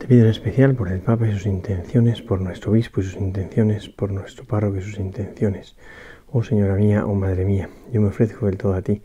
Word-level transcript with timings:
Te 0.00 0.06
pido 0.06 0.24
en 0.24 0.30
especial 0.30 0.74
por 0.74 0.88
el 0.88 1.00
Papa 1.00 1.28
y 1.28 1.32
sus 1.32 1.44
intenciones, 1.44 2.22
por 2.22 2.40
nuestro 2.40 2.72
obispo 2.72 3.02
y 3.02 3.04
sus 3.04 3.16
intenciones, 3.16 3.90
por 3.90 4.10
nuestro 4.10 4.46
párroco 4.46 4.78
y 4.78 4.80
sus 4.80 4.98
intenciones. 4.98 5.76
Oh 6.32 6.42
Señora 6.42 6.74
mía, 6.74 7.04
oh 7.04 7.14
Madre 7.14 7.44
mía, 7.44 7.68
yo 7.92 8.00
me 8.00 8.08
ofrezco 8.08 8.46
del 8.46 8.56
todo 8.56 8.72
a 8.72 8.80
ti, 8.80 9.02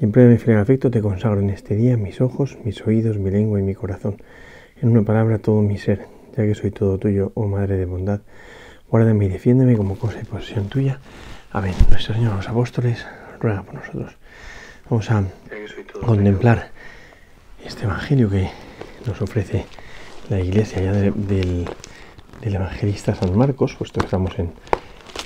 y 0.00 0.04
en 0.04 0.12
pleno 0.12 0.30
mi 0.30 0.38
fiel 0.38 0.58
afecto 0.58 0.92
te 0.92 1.02
consagro 1.02 1.40
en 1.40 1.50
este 1.50 1.74
día 1.74 1.96
mis 1.96 2.20
ojos, 2.20 2.56
mis 2.62 2.86
oídos, 2.86 3.18
mi 3.18 3.32
lengua 3.32 3.58
y 3.58 3.64
mi 3.64 3.74
corazón, 3.74 4.22
en 4.80 4.90
una 4.90 5.02
palabra 5.02 5.38
todo 5.38 5.60
mi 5.60 5.76
ser, 5.76 6.06
ya 6.36 6.44
que 6.44 6.54
soy 6.54 6.70
todo 6.70 6.98
tuyo, 6.98 7.32
oh 7.34 7.48
Madre 7.48 7.76
de 7.76 7.86
bondad. 7.86 8.20
Guárdame 8.88 9.26
y 9.26 9.30
defiéndeme 9.30 9.76
como 9.76 9.98
cosa 9.98 10.20
y 10.22 10.24
posesión 10.24 10.68
tuya. 10.68 11.00
Amén. 11.50 11.74
Nuestro 11.90 12.14
Señor, 12.14 12.36
los 12.36 12.48
apóstoles, 12.48 13.04
ruega 13.40 13.64
por 13.64 13.74
nosotros. 13.74 14.16
Vamos 14.88 15.10
a 15.10 15.24
contemplar 16.06 16.70
este 17.64 17.86
Evangelio 17.86 18.30
que 18.30 18.48
nos 19.04 19.20
ofrece 19.20 19.66
la 20.28 20.40
iglesia 20.40 20.82
ya 20.82 20.92
del, 20.92 21.66
evangelista 22.42 23.14
San 23.14 23.36
Marcos, 23.36 23.74
puesto 23.74 24.00
que 24.00 24.06
estamos 24.06 24.38
en 24.38 24.52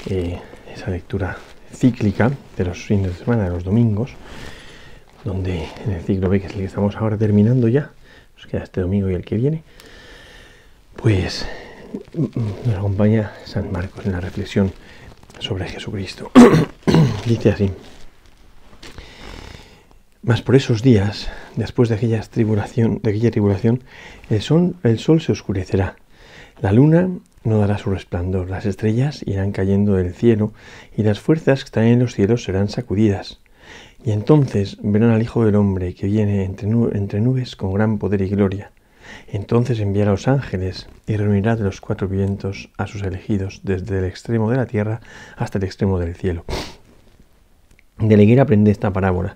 eh, 0.07 0.41
esa 0.75 0.91
lectura 0.91 1.37
cíclica 1.73 2.31
de 2.57 2.65
los 2.65 2.79
fines 2.79 3.19
de 3.19 3.25
semana, 3.25 3.45
de 3.45 3.51
los 3.51 3.65
domingos, 3.65 4.13
donde 5.25 5.69
en 5.85 5.93
el 5.93 6.03
ciclo 6.03 6.29
B, 6.29 6.41
que 6.41 6.47
es 6.47 6.53
el 6.53 6.59
que 6.61 6.65
estamos 6.65 6.97
ahora 6.97 7.17
terminando 7.17 7.69
ya, 7.69 7.91
nos 8.37 8.47
queda 8.47 8.63
este 8.63 8.81
domingo 8.81 9.11
y 9.11 9.15
el 9.15 9.25
que 9.25 9.37
viene, 9.37 9.63
pues 10.97 11.47
nos 12.67 12.77
acompaña 12.77 13.33
San 13.45 13.71
Marcos 13.71 14.07
en 14.07 14.13
la 14.13 14.21
reflexión 14.21 14.73
sobre 15.39 15.69
Jesucristo. 15.69 16.31
Dice 17.27 17.51
así. 17.51 17.71
Mas 20.25 20.41
por 20.41 20.55
esos 20.55 20.83
días, 20.83 21.29
después 21.57 21.89
de 21.89 21.97
aquella 21.97 22.21
tribulación, 22.21 23.01
de 23.03 23.11
aquella 23.11 23.33
tribulación, 23.33 23.83
el 24.31 24.41
sol, 24.41 24.77
se 25.21 25.33
oscurecerá, 25.33 25.97
la 26.61 26.71
luna 26.71 27.09
no 27.43 27.59
dará 27.59 27.77
su 27.77 27.91
resplandor, 27.91 28.49
las 28.49 28.65
estrellas 28.65 29.25
irán 29.27 29.51
cayendo 29.51 29.95
del 29.95 30.15
cielo, 30.15 30.53
y 30.97 31.03
las 31.03 31.19
fuerzas 31.19 31.65
que 31.65 31.67
están 31.67 31.85
en 31.87 31.99
los 31.99 32.15
cielos 32.15 32.45
serán 32.45 32.69
sacudidas. 32.69 33.41
Y 34.05 34.13
entonces 34.13 34.77
verán 34.81 35.11
al 35.11 35.23
Hijo 35.23 35.45
del 35.45 35.57
Hombre 35.57 35.93
que 35.95 36.07
viene 36.07 36.45
entre, 36.45 36.69
entre 36.69 37.21
nubes 37.21 37.57
con 37.57 37.75
gran 37.75 37.99
poder 37.99 38.23
y 38.23 38.29
gloria. 38.29 38.71
Entonces 39.27 39.81
enviará 39.81 40.11
a 40.11 40.15
los 40.15 40.29
ángeles 40.29 40.89
y 41.09 41.17
reunirá 41.17 41.57
de 41.57 41.65
los 41.65 41.81
cuatro 41.81 42.07
vientos 42.07 42.71
a 42.79 42.87
sus 42.87 43.03
elegidos, 43.03 43.63
desde 43.65 43.99
el 43.99 44.05
extremo 44.05 44.49
de 44.53 44.57
la 44.57 44.67
tierra 44.67 45.01
hasta 45.37 45.59
el 45.59 45.65
extremo 45.65 45.99
del 45.99 46.15
cielo. 46.15 46.45
De 47.99 48.17
la 48.17 48.23
higuera 48.23 48.45
aprende 48.45 48.71
esta 48.71 48.93
parábola. 48.93 49.35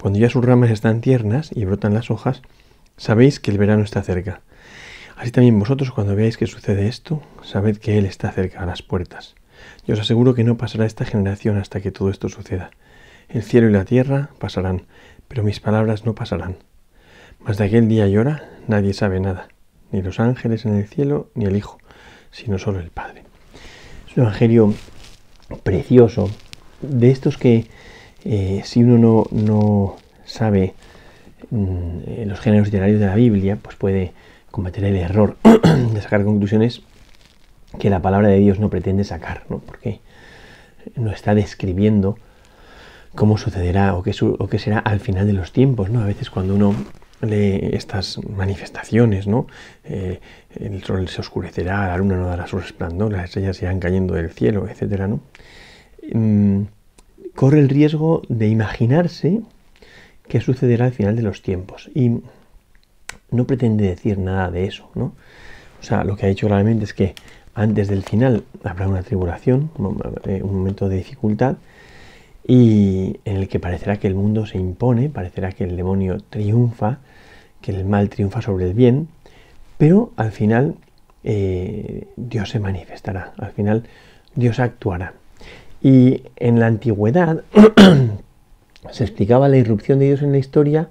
Cuando 0.00 0.18
ya 0.18 0.28
sus 0.28 0.44
ramas 0.44 0.70
están 0.70 1.00
tiernas 1.00 1.50
y 1.54 1.64
brotan 1.64 1.94
las 1.94 2.10
hojas, 2.10 2.42
sabéis 2.96 3.40
que 3.40 3.50
el 3.50 3.58
verano 3.58 3.82
está 3.82 4.02
cerca. 4.02 4.42
Así 5.16 5.30
también 5.30 5.58
vosotros 5.58 5.90
cuando 5.92 6.16
veáis 6.16 6.36
que 6.36 6.46
sucede 6.46 6.88
esto, 6.88 7.22
sabed 7.42 7.78
que 7.78 7.98
Él 7.98 8.06
está 8.06 8.32
cerca 8.32 8.60
a 8.60 8.66
las 8.66 8.82
puertas. 8.82 9.34
Yo 9.86 9.94
os 9.94 10.00
aseguro 10.00 10.34
que 10.34 10.44
no 10.44 10.56
pasará 10.56 10.86
esta 10.86 11.04
generación 11.04 11.56
hasta 11.56 11.80
que 11.80 11.92
todo 11.92 12.10
esto 12.10 12.28
suceda. 12.28 12.70
El 13.28 13.42
cielo 13.42 13.68
y 13.68 13.72
la 13.72 13.84
tierra 13.84 14.30
pasarán, 14.38 14.82
pero 15.28 15.42
mis 15.42 15.60
palabras 15.60 16.04
no 16.04 16.14
pasarán. 16.14 16.56
Mas 17.40 17.58
de 17.58 17.64
aquel 17.64 17.88
día 17.88 18.08
y 18.08 18.16
hora 18.16 18.48
nadie 18.66 18.92
sabe 18.92 19.20
nada, 19.20 19.48
ni 19.92 20.02
los 20.02 20.20
ángeles 20.20 20.64
en 20.66 20.74
el 20.74 20.88
cielo, 20.88 21.30
ni 21.34 21.44
el 21.44 21.56
Hijo, 21.56 21.78
sino 22.30 22.58
solo 22.58 22.80
el 22.80 22.90
Padre. 22.90 23.22
Es 24.08 24.16
un 24.16 24.24
evangelio 24.24 24.74
precioso, 25.62 26.30
de 26.80 27.10
estos 27.10 27.38
que 27.38 27.66
eh, 28.24 28.62
si 28.64 28.82
uno 28.82 29.26
no, 29.30 29.96
sabe 30.24 30.74
mm, 31.50 32.26
los 32.26 32.40
géneros 32.40 32.68
literarios 32.68 33.00
de 33.00 33.06
la 33.06 33.14
Biblia, 33.14 33.58
pues 33.60 33.76
puede 33.76 34.12
cometer 34.50 34.84
el 34.84 34.96
error 34.96 35.36
de 35.42 36.00
sacar 36.00 36.24
conclusiones 36.24 36.82
que 37.78 37.90
la 37.90 38.00
palabra 38.00 38.28
de 38.28 38.38
Dios 38.38 38.60
no 38.60 38.70
pretende 38.70 39.04
sacar, 39.04 39.44
¿no? 39.48 39.58
porque 39.58 40.00
no 40.96 41.10
está 41.10 41.34
describiendo 41.34 42.16
cómo 43.14 43.38
sucederá 43.38 43.94
o 43.94 44.02
qué, 44.02 44.14
o 44.20 44.46
qué 44.48 44.58
será 44.58 44.78
al 44.78 45.00
final 45.00 45.26
de 45.26 45.32
los 45.32 45.52
tiempos. 45.52 45.90
¿no? 45.90 46.00
A 46.00 46.06
veces 46.06 46.30
cuando 46.30 46.54
uno 46.54 46.74
lee 47.20 47.70
estas 47.72 48.18
manifestaciones, 48.24 49.26
¿no? 49.26 49.46
Eh, 49.84 50.20
el 50.56 50.82
sol 50.84 51.08
se 51.08 51.20
oscurecerá, 51.20 51.88
la 51.88 51.96
luna 51.96 52.16
no 52.16 52.26
dará 52.26 52.46
su 52.46 52.58
resplandor, 52.58 53.12
las 53.12 53.24
estrellas 53.24 53.60
irán 53.62 53.80
cayendo 53.80 54.14
del 54.14 54.30
cielo, 54.30 54.68
etc. 54.68 55.06
¿no? 55.08 55.20
Mm, 56.12 56.64
corre 57.34 57.60
el 57.60 57.68
riesgo 57.68 58.22
de 58.28 58.48
imaginarse 58.48 59.40
qué 60.28 60.40
sucederá 60.40 60.86
al 60.86 60.92
final 60.92 61.16
de 61.16 61.22
los 61.22 61.42
tiempos. 61.42 61.90
Y 61.94 62.20
no 63.30 63.46
pretende 63.46 63.86
decir 63.86 64.18
nada 64.18 64.50
de 64.50 64.66
eso, 64.66 64.90
¿no? 64.94 65.12
O 65.80 65.86
sea, 65.86 66.04
lo 66.04 66.16
que 66.16 66.26
ha 66.26 66.28
dicho 66.28 66.46
claramente 66.46 66.84
es 66.84 66.94
que 66.94 67.14
antes 67.54 67.88
del 67.88 68.02
final 68.02 68.44
habrá 68.62 68.88
una 68.88 69.02
tribulación, 69.02 69.70
un 69.76 70.00
eh, 70.24 70.42
momento 70.42 70.88
de 70.88 70.96
dificultad, 70.96 71.56
y 72.46 73.20
en 73.24 73.36
el 73.36 73.48
que 73.48 73.60
parecerá 73.60 73.98
que 73.98 74.06
el 74.06 74.14
mundo 74.14 74.46
se 74.46 74.58
impone, 74.58 75.08
parecerá 75.08 75.52
que 75.52 75.64
el 75.64 75.76
demonio 75.76 76.18
triunfa, 76.18 76.98
que 77.60 77.72
el 77.72 77.84
mal 77.84 78.08
triunfa 78.08 78.42
sobre 78.42 78.66
el 78.66 78.74
bien, 78.74 79.08
pero 79.78 80.12
al 80.16 80.32
final 80.32 80.76
eh, 81.22 82.06
Dios 82.16 82.50
se 82.50 82.60
manifestará, 82.60 83.32
al 83.38 83.52
final 83.52 83.84
Dios 84.34 84.58
actuará. 84.60 85.14
Y 85.84 86.22
en 86.36 86.60
la 86.60 86.66
antigüedad 86.66 87.44
se 88.90 89.04
explicaba 89.04 89.50
la 89.50 89.58
irrupción 89.58 89.98
de 89.98 90.06
Dios 90.06 90.22
en 90.22 90.32
la 90.32 90.38
historia 90.38 90.88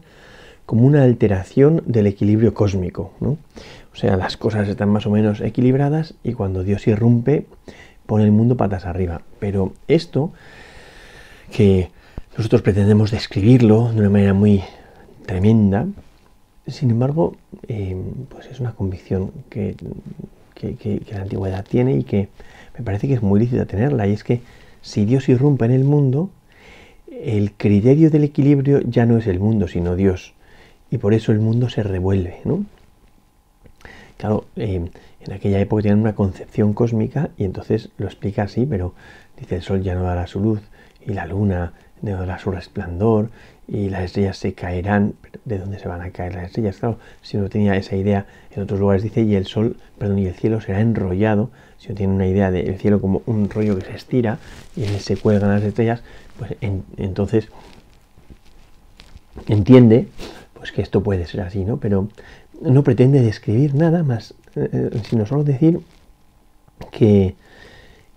como 0.67 0.85
una 0.85 1.01
alteración 1.01 1.81
del 1.87 2.05
equilibrio 2.05 2.53
cósmico. 2.53 3.11
O 3.19 3.95
sea, 3.95 4.15
las 4.17 4.37
cosas 4.37 4.69
están 4.69 4.89
más 4.89 5.07
o 5.07 5.09
menos 5.09 5.41
equilibradas 5.41 6.13
y 6.23 6.33
cuando 6.33 6.63
Dios 6.63 6.85
irrumpe 6.85 7.47
pone 8.05 8.23
el 8.23 8.31
mundo 8.31 8.55
patas 8.55 8.85
arriba. 8.85 9.23
Pero 9.39 9.73
esto, 9.87 10.31
que 11.51 11.89
nosotros 12.37 12.61
pretendemos 12.61 13.09
describirlo 13.09 13.91
de 13.93 13.99
una 13.99 14.11
manera 14.11 14.35
muy 14.35 14.61
tremenda, 15.25 15.87
sin 16.67 16.91
embargo, 16.91 17.35
eh, 17.67 17.97
pues 18.29 18.45
es 18.45 18.59
una 18.59 18.73
convicción 18.73 19.31
que, 19.49 19.75
que 20.53 21.01
la 21.11 21.21
antigüedad 21.21 21.65
tiene 21.65 21.95
y 21.95 22.03
que 22.03 22.29
me 22.77 22.85
parece 22.85 23.07
que 23.07 23.15
es 23.15 23.23
muy 23.23 23.39
lícita 23.39 23.65
tenerla, 23.65 24.05
y 24.05 24.13
es 24.13 24.23
que 24.23 24.41
si 24.83 25.05
Dios 25.05 25.29
irrumpe 25.29 25.65
en 25.65 25.71
el 25.71 25.85
mundo, 25.85 26.29
el 27.09 27.53
criterio 27.53 28.11
del 28.11 28.25
equilibrio 28.25 28.81
ya 28.81 29.05
no 29.05 29.17
es 29.17 29.27
el 29.27 29.39
mundo, 29.39 29.67
sino 29.67 29.95
Dios. 29.95 30.33
Y 30.91 30.97
por 30.99 31.13
eso 31.13 31.31
el 31.31 31.39
mundo 31.39 31.69
se 31.69 31.83
revuelve. 31.83 32.41
¿no? 32.43 32.65
Claro, 34.17 34.45
eh, 34.57 34.89
en 35.21 35.33
aquella 35.33 35.59
época 35.59 35.83
tenían 35.83 36.01
una 36.01 36.15
concepción 36.15 36.73
cósmica 36.73 37.29
y 37.37 37.45
entonces 37.45 37.89
lo 37.97 38.07
explica 38.07 38.43
así, 38.43 38.65
pero 38.65 38.93
dice 39.39 39.55
el 39.55 39.61
sol 39.61 39.81
ya 39.81 39.95
no 39.95 40.03
dará 40.03 40.27
su 40.27 40.41
luz 40.41 40.59
y 41.05 41.13
la 41.13 41.25
luna 41.25 41.73
no 42.01 42.17
dará 42.17 42.37
su 42.37 42.51
resplandor 42.51 43.29
y 43.67 43.89
las 43.89 44.03
estrellas 44.03 44.37
se 44.37 44.53
caerán. 44.53 45.13
¿De 45.45 45.59
dónde 45.59 45.79
se 45.79 45.87
van 45.87 46.01
a 46.01 46.11
caer 46.11 46.35
las 46.35 46.47
estrellas? 46.47 46.77
Claro, 46.77 46.99
si 47.21 47.37
uno 47.37 47.47
tenía 47.47 47.77
esa 47.77 47.95
idea, 47.95 48.25
en 48.51 48.63
otros 48.63 48.79
lugares 48.79 49.01
dice, 49.01 49.21
y 49.21 49.35
el 49.35 49.45
sol, 49.45 49.77
perdón, 49.97 50.19
y 50.19 50.27
el 50.27 50.33
cielo 50.33 50.59
será 50.59 50.81
enrollado. 50.81 51.51
Si 51.83 51.89
uno 51.89 51.97
tiene 51.97 52.13
una 52.13 52.27
idea 52.27 52.49
del 52.49 52.79
cielo 52.79 53.01
como 53.01 53.23
un 53.25 53.49
rollo 53.49 53.77
que 53.77 53.83
se 53.83 53.93
estira 53.93 54.39
y 54.77 54.85
se 54.85 55.17
cuelgan 55.17 55.49
las 55.49 55.63
estrellas, 55.63 56.01
pues 56.39 56.55
entonces 56.95 57.49
entiende 59.49 60.07
pues 60.53 60.71
que 60.71 60.81
esto 60.81 61.03
puede 61.03 61.25
ser 61.25 61.41
así, 61.41 61.65
¿no? 61.65 61.75
Pero 61.75 62.07
no 62.61 62.85
pretende 62.85 63.21
describir 63.21 63.75
nada 63.75 64.01
más, 64.01 64.33
eh, 64.55 64.69
eh, 64.71 65.01
sino 65.09 65.25
solo 65.25 65.43
decir 65.43 65.81
que, 66.89 67.35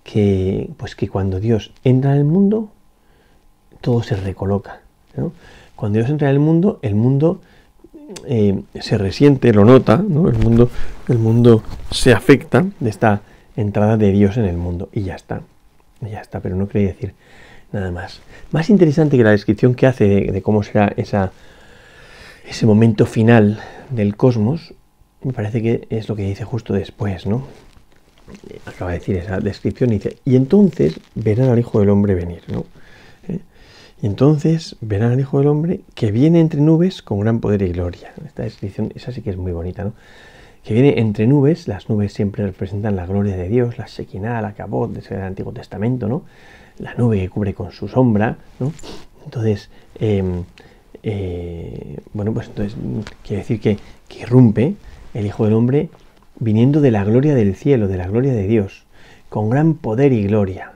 que, 0.04 0.70
pues 0.76 0.94
que 0.94 1.08
cuando 1.08 1.40
Dios 1.40 1.72
entra 1.82 2.12
en 2.12 2.18
el 2.18 2.24
mundo, 2.24 2.70
todo 3.80 4.04
se 4.04 4.14
recoloca. 4.14 4.82
Cuando 5.74 5.98
Dios 5.98 6.08
entra 6.08 6.28
en 6.28 6.34
el 6.34 6.40
mundo, 6.40 6.78
el 6.82 6.94
mundo 6.94 7.40
eh, 8.26 8.62
se 8.80 8.96
resiente, 8.96 9.52
lo 9.52 9.64
nota, 9.64 9.96
¿no? 9.96 10.28
el, 10.28 10.38
mundo, 10.38 10.70
el 11.08 11.18
mundo 11.18 11.64
se 11.90 12.12
afecta 12.12 12.64
de 12.78 12.90
esta 12.90 13.22
entrada 13.56 13.96
de 13.96 14.12
Dios 14.12 14.36
en 14.36 14.44
el 14.44 14.56
mundo 14.56 14.88
y 14.92 15.02
ya 15.02 15.14
está, 15.14 15.42
ya 16.00 16.20
está, 16.20 16.40
pero 16.40 16.56
no 16.56 16.68
quería 16.68 16.88
decir 16.88 17.14
nada 17.72 17.90
más. 17.90 18.20
Más 18.52 18.70
interesante 18.70 19.16
que 19.16 19.24
la 19.24 19.30
descripción 19.30 19.74
que 19.74 19.86
hace 19.86 20.04
de, 20.06 20.42
cómo 20.42 20.62
será 20.62 20.94
ese 20.96 22.66
momento 22.66 23.06
final 23.06 23.60
del 23.90 24.16
cosmos, 24.16 24.74
me 25.22 25.32
parece 25.32 25.62
que 25.62 25.86
es 25.90 26.08
lo 26.08 26.16
que 26.16 26.22
dice 26.22 26.44
justo 26.44 26.72
después, 26.72 27.26
¿no? 27.26 27.46
acaba 28.64 28.92
de 28.92 28.98
decir 28.98 29.16
esa 29.16 29.38
descripción, 29.38 29.90
y 29.90 29.94
dice, 29.94 30.18
y 30.24 30.36
entonces 30.36 30.98
verán 31.14 31.48
al 31.48 31.58
Hijo 31.58 31.80
del 31.80 31.90
Hombre 31.90 32.14
venir, 32.14 32.42
¿no? 32.48 32.66
¿Eh? 33.28 33.38
Y 34.02 34.06
entonces 34.06 34.76
verán 34.80 35.12
al 35.12 35.20
Hijo 35.20 35.38
del 35.38 35.48
Hombre 35.48 35.80
que 35.94 36.10
viene 36.10 36.40
entre 36.40 36.60
nubes 36.60 37.02
con 37.02 37.20
gran 37.20 37.40
poder 37.40 37.62
y 37.62 37.68
gloria. 37.68 38.12
Esta 38.26 38.42
descripción, 38.42 38.92
esa 38.94 39.12
sí 39.12 39.22
que 39.22 39.30
es 39.30 39.36
muy 39.36 39.52
bonita, 39.52 39.84
¿no? 39.84 39.94
Que 40.66 40.74
viene 40.74 40.98
entre 40.98 41.28
nubes, 41.28 41.68
las 41.68 41.88
nubes 41.88 42.12
siempre 42.12 42.44
representan 42.44 42.96
la 42.96 43.06
gloria 43.06 43.36
de 43.36 43.48
Dios, 43.48 43.78
la 43.78 43.86
Shekinah, 43.86 44.42
la 44.42 44.54
Kabot, 44.54 44.90
desde 44.90 45.14
el 45.14 45.22
Antiguo 45.22 45.52
Testamento, 45.52 46.08
¿no? 46.08 46.24
La 46.78 46.92
nube 46.94 47.20
que 47.20 47.28
cubre 47.28 47.54
con 47.54 47.70
su 47.70 47.86
sombra, 47.86 48.36
¿no? 48.58 48.72
Entonces, 49.24 49.70
em, 50.00 50.42
eh, 51.04 51.98
bueno, 52.12 52.32
pues 52.34 52.48
entonces 52.48 52.76
quiere 53.22 53.42
decir 53.42 53.60
que, 53.60 53.78
que 54.08 54.18
irrumpe 54.22 54.74
el 55.14 55.26
Hijo 55.26 55.44
del 55.44 55.54
Hombre 55.54 55.88
viniendo 56.40 56.80
de 56.80 56.90
la 56.90 57.04
gloria 57.04 57.36
del 57.36 57.54
cielo, 57.54 57.86
de 57.86 57.98
la 57.98 58.08
gloria 58.08 58.32
de 58.32 58.48
Dios, 58.48 58.86
con 59.28 59.48
gran 59.48 59.74
poder 59.74 60.12
y 60.12 60.24
gloria. 60.24 60.72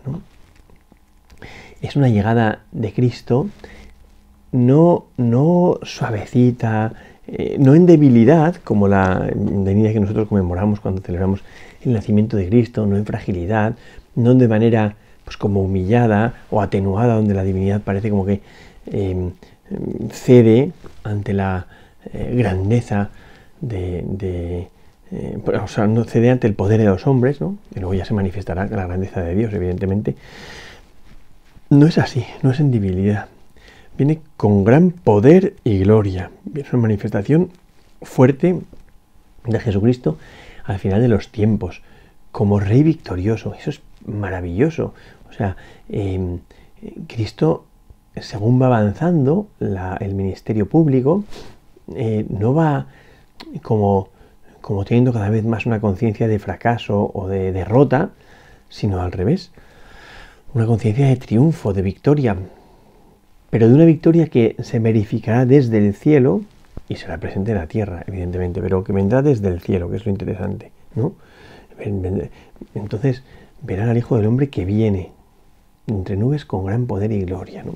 Es 1.82 1.96
una 1.96 2.08
llegada 2.08 2.62
de 2.70 2.92
Cristo 2.92 3.48
no, 4.52 5.06
no 5.16 5.80
suavecita, 5.82 6.92
eh, 7.32 7.56
no 7.58 7.74
en 7.74 7.86
debilidad, 7.86 8.56
como 8.56 8.88
la 8.88 9.30
venida 9.34 9.92
que 9.92 10.00
nosotros 10.00 10.28
conmemoramos 10.28 10.80
cuando 10.80 11.00
celebramos 11.00 11.40
el 11.82 11.92
nacimiento 11.92 12.36
de 12.36 12.48
Cristo, 12.48 12.86
no 12.86 12.96
en 12.96 13.06
fragilidad, 13.06 13.74
no 14.14 14.34
de 14.34 14.48
manera 14.48 14.96
pues 15.24 15.36
como 15.36 15.62
humillada 15.62 16.34
o 16.50 16.60
atenuada, 16.60 17.14
donde 17.14 17.34
la 17.34 17.44
divinidad 17.44 17.82
parece 17.82 18.10
como 18.10 18.26
que 18.26 18.40
em, 18.86 19.32
cede 20.10 20.72
ante 21.04 21.32
la 21.32 21.66
eh, 22.12 22.34
grandeza 22.36 23.10
de 23.60 24.68
eh, 25.12 25.38
o 25.44 25.68
sea, 25.68 25.86
no 25.86 26.04
cede 26.04 26.30
ante 26.30 26.46
el 26.46 26.54
poder 26.54 26.80
de 26.80 26.86
los 26.86 27.06
hombres, 27.06 27.40
¿no? 27.40 27.58
Y 27.74 27.80
luego 27.80 27.94
ya 27.94 28.04
se 28.04 28.14
manifestará 28.14 28.66
la 28.66 28.86
grandeza 28.86 29.22
de 29.22 29.34
Dios, 29.34 29.52
evidentemente. 29.52 30.14
No 31.68 31.86
es 31.86 31.98
así, 31.98 32.24
no 32.42 32.50
es 32.52 32.60
en 32.60 32.70
debilidad. 32.70 33.26
Viene 33.96 34.20
con 34.36 34.64
gran 34.64 34.90
poder 34.90 35.56
y 35.64 35.80
gloria. 35.80 36.30
Es 36.54 36.72
una 36.72 36.82
manifestación 36.82 37.50
fuerte 38.02 38.60
de 39.44 39.60
Jesucristo 39.60 40.16
al 40.64 40.78
final 40.78 41.00
de 41.02 41.08
los 41.08 41.30
tiempos, 41.30 41.82
como 42.32 42.60
Rey 42.60 42.82
victorioso. 42.82 43.54
Eso 43.54 43.70
es 43.70 43.82
maravilloso. 44.06 44.94
O 45.28 45.32
sea, 45.32 45.56
em, 45.88 46.40
Cristo, 47.06 47.66
según 48.16 48.60
va 48.60 48.66
avanzando 48.66 49.48
el 49.58 50.14
ministerio 50.14 50.68
público, 50.68 51.24
eh, 51.94 52.24
no 52.28 52.54
va 52.54 52.86
como 53.62 54.08
como 54.60 54.84
teniendo 54.84 55.12
cada 55.12 55.30
vez 55.30 55.44
más 55.44 55.66
una 55.66 55.80
conciencia 55.80 56.28
de 56.28 56.38
fracaso 56.38 57.10
o 57.14 57.28
de 57.28 57.52
derrota, 57.52 58.10
sino 58.68 59.00
al 59.00 59.12
revés, 59.12 59.52
una 60.54 60.66
conciencia 60.66 61.06
de 61.06 61.16
triunfo, 61.16 61.72
de 61.72 61.82
victoria, 61.82 62.36
pero 63.50 63.68
de 63.68 63.74
una 63.74 63.84
victoria 63.84 64.28
que 64.28 64.56
se 64.60 64.78
verificará 64.78 65.44
desde 65.44 65.78
el 65.78 65.94
cielo 65.94 66.42
y 66.88 66.96
será 66.96 67.18
presente 67.18 67.52
en 67.52 67.58
la 67.58 67.66
tierra, 67.66 68.04
evidentemente, 68.06 68.60
pero 68.60 68.82
que 68.84 68.92
vendrá 68.92 69.22
desde 69.22 69.48
el 69.48 69.60
cielo, 69.60 69.90
que 69.90 69.96
es 69.96 70.06
lo 70.06 70.12
interesante, 70.12 70.72
¿no? 70.94 71.14
Entonces 72.74 73.22
verán 73.62 73.88
al 73.88 73.96
Hijo 73.96 74.16
del 74.16 74.26
Hombre 74.26 74.48
que 74.48 74.64
viene 74.64 75.10
entre 75.86 76.16
nubes 76.16 76.44
con 76.44 76.64
gran 76.64 76.86
poder 76.86 77.10
y 77.12 77.22
gloria, 77.22 77.62
¿no? 77.62 77.74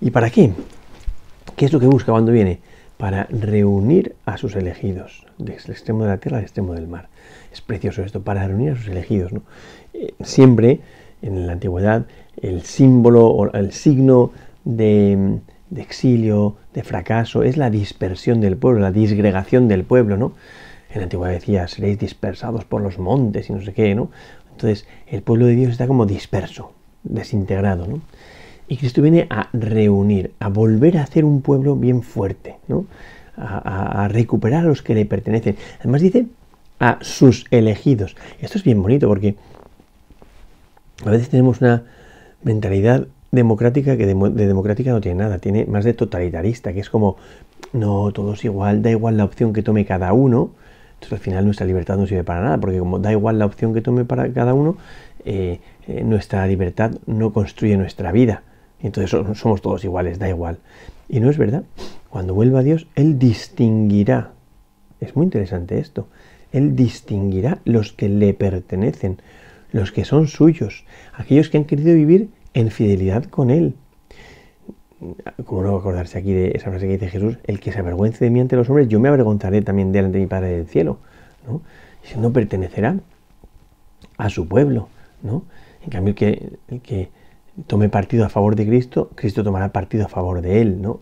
¿Y 0.00 0.10
para 0.10 0.30
qué? 0.30 0.52
¿Qué 1.56 1.64
es 1.64 1.72
lo 1.72 1.80
que 1.80 1.86
busca 1.86 2.12
cuando 2.12 2.32
viene? 2.32 2.60
para 2.98 3.28
reunir 3.30 4.16
a 4.26 4.36
sus 4.36 4.56
elegidos, 4.56 5.24
desde 5.38 5.66
el 5.66 5.70
extremo 5.70 6.02
de 6.02 6.10
la 6.10 6.18
tierra 6.18 6.38
al 6.38 6.42
extremo 6.42 6.74
del 6.74 6.88
mar. 6.88 7.08
Es 7.52 7.60
precioso 7.62 8.02
esto, 8.02 8.20
para 8.20 8.46
reunir 8.46 8.72
a 8.72 8.76
sus 8.76 8.88
elegidos. 8.88 9.32
Eh, 9.94 10.12
siempre 10.22 10.80
en 11.22 11.46
la 11.46 11.54
antigüedad 11.54 12.06
el 12.42 12.62
símbolo 12.62 13.26
o 13.26 13.52
el 13.52 13.72
signo 13.72 14.32
de, 14.64 15.40
exilio, 15.76 16.56
de 16.74 16.82
fracaso, 16.82 17.42
es 17.42 17.56
la 17.56 17.70
dispersión 17.70 18.40
del 18.40 18.56
pueblo, 18.56 18.80
la 18.80 18.92
disgregación 18.92 19.68
del 19.68 19.84
pueblo. 19.84 20.16
¿no? 20.16 20.32
En 20.90 20.98
la 20.98 21.04
antigüedad 21.04 21.32
decía, 21.32 21.68
seréis 21.68 21.98
dispersados 21.98 22.64
por 22.64 22.82
los 22.82 22.98
montes 22.98 23.50
y 23.50 23.52
no 23.52 23.62
sé 23.62 23.72
qué. 23.72 23.94
¿no? 23.94 24.10
Entonces 24.52 24.86
el 25.06 25.22
pueblo 25.22 25.46
de 25.46 25.54
Dios 25.54 25.72
está 25.72 25.86
como 25.86 26.06
disperso, 26.06 26.72
desintegrado. 27.02 27.86
¿no? 27.86 28.00
Y 28.68 28.76
Cristo 28.76 29.02
viene 29.02 29.26
a 29.30 29.48
reunir, 29.52 30.34
a 30.40 30.48
volver 30.48 30.98
a 30.98 31.02
hacer 31.02 31.24
un 31.24 31.42
pueblo 31.42 31.76
bien 31.76 32.02
fuerte, 32.02 32.56
¿no? 32.68 32.86
a, 33.40 34.08
recuperar 34.08 34.64
a 34.64 34.68
los 34.68 34.82
que 34.82 34.94
le 34.94 35.04
pertenecen. 35.04 35.56
Además 35.80 36.02
dice 36.02 36.26
a 36.80 36.98
sus 37.00 37.46
elegidos. 37.50 38.16
Esto 38.40 38.58
es 38.58 38.64
bien 38.64 38.82
bonito 38.82 39.08
porque 39.08 39.36
a 41.04 41.10
veces 41.10 41.28
tenemos 41.28 41.60
una 41.60 41.84
mentalidad 42.42 43.06
democrática 43.30 43.96
que 43.96 44.06
de, 44.06 44.46
democrática 44.46 44.90
no 44.90 45.00
tiene 45.00 45.22
nada, 45.22 45.38
tiene 45.38 45.66
más 45.66 45.84
de 45.84 45.94
totalitarista, 45.94 46.72
que 46.72 46.80
es 46.80 46.90
como, 46.90 47.16
no, 47.72 48.10
todos 48.12 48.44
igual, 48.44 48.82
da 48.82 48.90
igual 48.90 49.16
la 49.16 49.24
opción 49.24 49.52
que 49.52 49.62
tome 49.62 49.84
cada 49.84 50.12
uno. 50.12 50.50
Entonces 50.94 51.12
al 51.12 51.18
final 51.18 51.44
nuestra 51.44 51.66
libertad 51.66 51.96
no 51.96 52.06
sirve 52.06 52.24
para 52.24 52.42
nada, 52.42 52.58
porque 52.58 52.78
como 52.78 52.98
da 52.98 53.12
igual 53.12 53.38
la 53.38 53.46
opción 53.46 53.72
que 53.72 53.80
tome 53.80 54.04
para 54.04 54.32
cada 54.32 54.54
uno, 54.54 54.76
eh, 55.24 55.60
eh, 55.86 56.02
nuestra 56.04 56.46
libertad 56.46 56.92
no 57.06 57.32
construye 57.32 57.76
nuestra 57.76 58.12
vida. 58.12 58.42
Entonces 58.80 59.10
somos 59.38 59.62
todos 59.62 59.84
iguales, 59.84 60.18
da 60.18 60.28
igual. 60.28 60.58
Y 61.08 61.20
no 61.20 61.30
es 61.30 61.38
verdad. 61.38 61.64
Cuando 62.10 62.34
vuelva 62.34 62.62
Dios, 62.62 62.86
Él 62.94 63.18
distinguirá. 63.18 64.32
Es 65.00 65.14
muy 65.16 65.24
interesante 65.24 65.78
esto. 65.78 66.08
Él 66.52 66.74
distinguirá 66.74 67.58
los 67.64 67.92
que 67.92 68.08
le 68.08 68.34
pertenecen, 68.34 69.18
los 69.70 69.92
que 69.92 70.04
son 70.04 70.28
suyos, 70.28 70.84
aquellos 71.14 71.50
que 71.50 71.58
han 71.58 71.64
querido 71.64 71.94
vivir 71.94 72.30
en 72.60 72.70
fidelidad 72.70 73.24
con 73.24 73.50
Él. 73.50 73.74
Como 75.44 75.62
no 75.62 75.76
acordarse 75.76 76.18
aquí 76.18 76.32
de 76.32 76.52
esa 76.56 76.70
frase 76.70 76.86
que 76.86 76.94
dice 76.94 77.08
Jesús, 77.08 77.38
el 77.44 77.60
que 77.60 77.70
se 77.70 77.78
avergüence 77.78 78.24
de 78.24 78.30
mí 78.30 78.40
ante 78.40 78.56
los 78.56 78.68
hombres, 78.68 78.88
yo 78.88 78.98
me 78.98 79.08
avergonzaré 79.08 79.62
también 79.62 79.92
delante 79.92 80.18
de 80.18 80.24
mi 80.24 80.28
Padre 80.28 80.56
del 80.56 80.66
cielo. 80.66 80.98
¿no? 81.46 81.62
Si 82.02 82.18
no 82.18 82.32
pertenecerá 82.32 82.96
a 84.16 84.28
su 84.28 84.48
pueblo. 84.48 84.88
¿no? 85.22 85.44
En 85.84 85.90
cambio, 85.90 86.14
el 86.18 86.80
que 86.82 87.10
tome 87.66 87.88
partido 87.88 88.24
a 88.24 88.28
favor 88.28 88.56
de 88.56 88.66
Cristo, 88.66 89.10
Cristo 89.14 89.44
tomará 89.44 89.72
partido 89.72 90.04
a 90.04 90.08
favor 90.08 90.40
de 90.42 90.60
él, 90.60 90.82
¿no? 90.82 91.00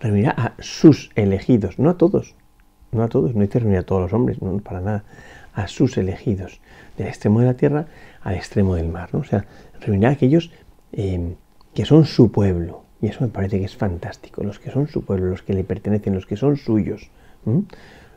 Reunirá 0.00 0.30
a 0.30 0.52
sus 0.58 1.10
elegidos, 1.14 1.78
no 1.78 1.90
a 1.90 1.96
todos, 1.96 2.34
no 2.90 3.02
a 3.02 3.08
todos, 3.08 3.34
no 3.34 3.42
dice 3.42 3.60
reunir 3.60 3.78
a 3.78 3.82
todos 3.82 4.02
los 4.02 4.12
hombres, 4.12 4.42
no 4.42 4.58
para 4.58 4.80
nada, 4.80 5.04
a 5.54 5.68
sus 5.68 5.96
elegidos, 5.96 6.60
del 6.96 7.06
extremo 7.06 7.40
de 7.40 7.46
la 7.46 7.54
tierra 7.54 7.86
al 8.22 8.34
extremo 8.34 8.74
del 8.74 8.88
mar, 8.88 9.10
¿no? 9.12 9.20
O 9.20 9.24
sea, 9.24 9.44
reunirá 9.80 10.10
a 10.10 10.12
aquellos 10.12 10.50
eh, 10.92 11.34
que 11.74 11.84
son 11.84 12.04
su 12.04 12.30
pueblo, 12.30 12.82
y 13.00 13.08
eso 13.08 13.22
me 13.22 13.28
parece 13.28 13.58
que 13.58 13.64
es 13.64 13.76
fantástico, 13.76 14.44
los 14.44 14.58
que 14.58 14.70
son 14.70 14.88
su 14.88 15.04
pueblo, 15.04 15.26
los 15.26 15.42
que 15.42 15.54
le 15.54 15.64
pertenecen, 15.64 16.14
los 16.14 16.26
que 16.26 16.36
son 16.36 16.56
suyos, 16.56 17.10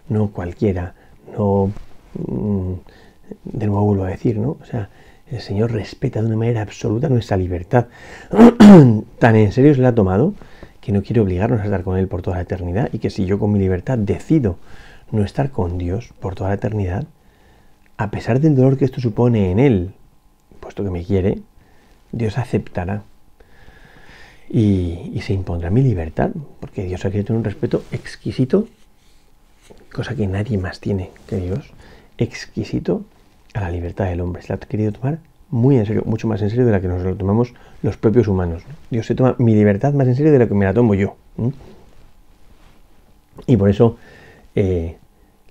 no 0.10 0.32
cualquiera, 0.32 0.94
no, 1.38 1.72
mm, 2.28 2.74
de 3.46 3.68
nuevo 3.68 3.86
vuelvo 3.86 4.04
a 4.04 4.10
decir, 4.10 4.38
¿no? 4.38 4.58
O 4.62 4.66
sea, 4.66 4.90
el 5.32 5.42
Señor 5.42 5.72
respeta 5.72 6.22
de 6.22 6.28
una 6.28 6.38
manera 6.38 6.62
absoluta 6.62 7.10
nuestra 7.10 7.38
libertad. 7.38 7.88
Tan 9.20 9.36
en 9.36 9.52
serio 9.52 9.74
se 9.74 9.82
la 9.82 9.90
ha 9.90 9.96
tomado 9.96 10.34
que 10.82 10.92
no 10.92 11.02
quiere 11.02 11.22
obligarnos 11.22 11.62
a 11.62 11.64
estar 11.64 11.84
con 11.84 11.98
Él 11.98 12.08
por 12.08 12.22
toda 12.22 12.38
la 12.38 12.44
eternidad 12.44 12.90
y 12.94 13.00
que 13.00 13.10
si 13.10 13.26
yo 13.26 13.40
con 13.40 13.52
mi 13.52 13.58
libertad 13.58 13.98
decido 13.98 14.58
no 15.12 15.24
estar 15.24 15.50
con 15.50 15.80
Dios 15.80 16.14
por 16.20 16.36
toda 16.36 16.50
la 16.50 16.56
eternidad, 16.56 17.06
a 17.98 18.12
pesar 18.12 18.40
del 18.40 18.56
dolor 18.56 18.78
que 18.78 18.86
esto 18.86 19.02
supone 19.02 19.52
en 19.52 19.60
Él, 19.60 19.94
puesto 20.60 20.84
que 20.84 20.92
me 20.92 21.04
quiere, 21.04 21.40
Dios 22.16 22.38
aceptará 22.38 23.04
y, 24.50 25.22
se 25.22 25.34
impondrá 25.34 25.70
mi 25.70 25.82
libertad, 25.82 26.32
porque 26.60 26.86
Dios 26.86 27.04
ha 27.04 27.10
querido 27.10 27.26
tener 27.26 27.40
un 27.40 27.44
respeto 27.44 27.84
exquisito, 27.92 28.68
cosa 29.94 30.16
que 30.16 30.26
nadie 30.26 30.58
más 30.58 30.80
tiene 30.80 31.12
que 31.28 31.36
Dios, 31.38 31.72
exquisito 32.18 33.04
a 33.54 33.62
la 33.62 33.70
libertad 33.70 34.06
del 34.06 34.22
hombre. 34.22 34.42
Se 34.44 34.50
la 34.50 34.56
ha 34.56 34.60
querido 34.60 34.94
tomar 34.94 35.20
muy 35.50 35.78
en 35.78 35.86
serio, 35.86 36.04
mucho 36.06 36.28
más 36.28 36.42
en 36.42 36.50
serio 36.50 36.66
de 36.66 36.72
la 36.72 36.80
que 36.80 36.88
nos 36.88 37.04
lo 37.04 37.16
tomamos 37.16 37.54
los 37.84 37.98
propios 37.98 38.30
humanos. 38.30 38.64
Dios 38.90 39.06
se 39.06 39.16
toma 39.16 39.36
mi 39.38 39.54
libertad 39.54 39.94
más 39.94 40.08
en 40.08 40.16
serio 40.16 40.32
de 40.32 40.40
la 40.40 40.48
que 40.48 40.54
me 40.54 40.66
la 40.66 40.74
tomo 40.74 40.94
yo. 40.94 41.18
Y 43.46 43.58
por 43.58 43.70
eso 43.70 43.98
eh, 44.56 44.96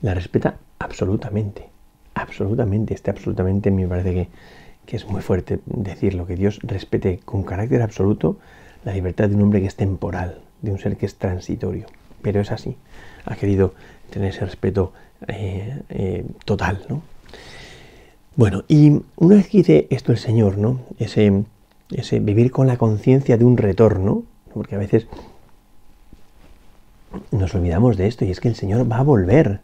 la 0.01 0.15
respeta 0.15 0.57
absolutamente. 0.79 1.69
Absolutamente. 2.15 2.95
Este 2.95 3.11
absolutamente 3.11 3.71
me 3.71 3.87
parece 3.87 4.15
que, 4.15 4.29
que 4.87 4.97
es 4.97 5.07
muy 5.07 5.23
fuerte 5.23 5.61
decirlo, 5.67 6.27
que 6.27 6.37
Dios 6.37 6.61
respete 6.63 7.21
con 7.25 7.43
carácter 7.43 7.83
absoluto 7.83 8.39
la 8.85 8.93
libertad 8.93 9.29
de 9.29 9.37
un 9.37 9.43
hombre 9.43 9.61
que 9.61 9.67
es 9.67 9.77
temporal, 9.77 10.39
de 10.63 10.73
un 10.73 10.79
ser 10.79 10.97
que 10.97 11.07
es 11.07 11.17
transitorio. 11.17 11.87
Pero 12.23 12.41
es 12.41 12.51
así. 12.53 12.77
Ha 13.25 13.37
querido 13.37 13.75
tener 14.11 14.31
ese 14.31 14.45
respeto 14.45 14.93
eh, 15.27 15.81
eh, 15.89 16.25
total, 16.45 16.85
¿no? 16.89 17.03
Bueno, 18.37 18.65
y 18.67 19.01
una 19.17 19.37
vez 19.37 19.49
que 19.49 19.59
dice 19.59 19.87
esto 19.91 20.11
el 20.11 20.19
Señor, 20.19 20.59
¿no? 20.59 20.81
Ese, 20.99 21.45
ese 21.93 22.19
vivir 22.19 22.51
con 22.51 22.67
la 22.67 22.77
conciencia 22.77 23.37
de 23.37 23.45
un 23.45 23.57
retorno, 23.57 24.25
porque 24.53 24.75
a 24.75 24.79
veces 24.79 25.07
nos 27.31 27.55
olvidamos 27.55 27.97
de 27.97 28.09
esto 28.09 28.25
y 28.25 28.31
es 28.31 28.41
que 28.41 28.49
el 28.49 28.57
Señor 28.57 28.91
va 28.91 28.99
a 28.99 29.03
volver. 29.03 29.61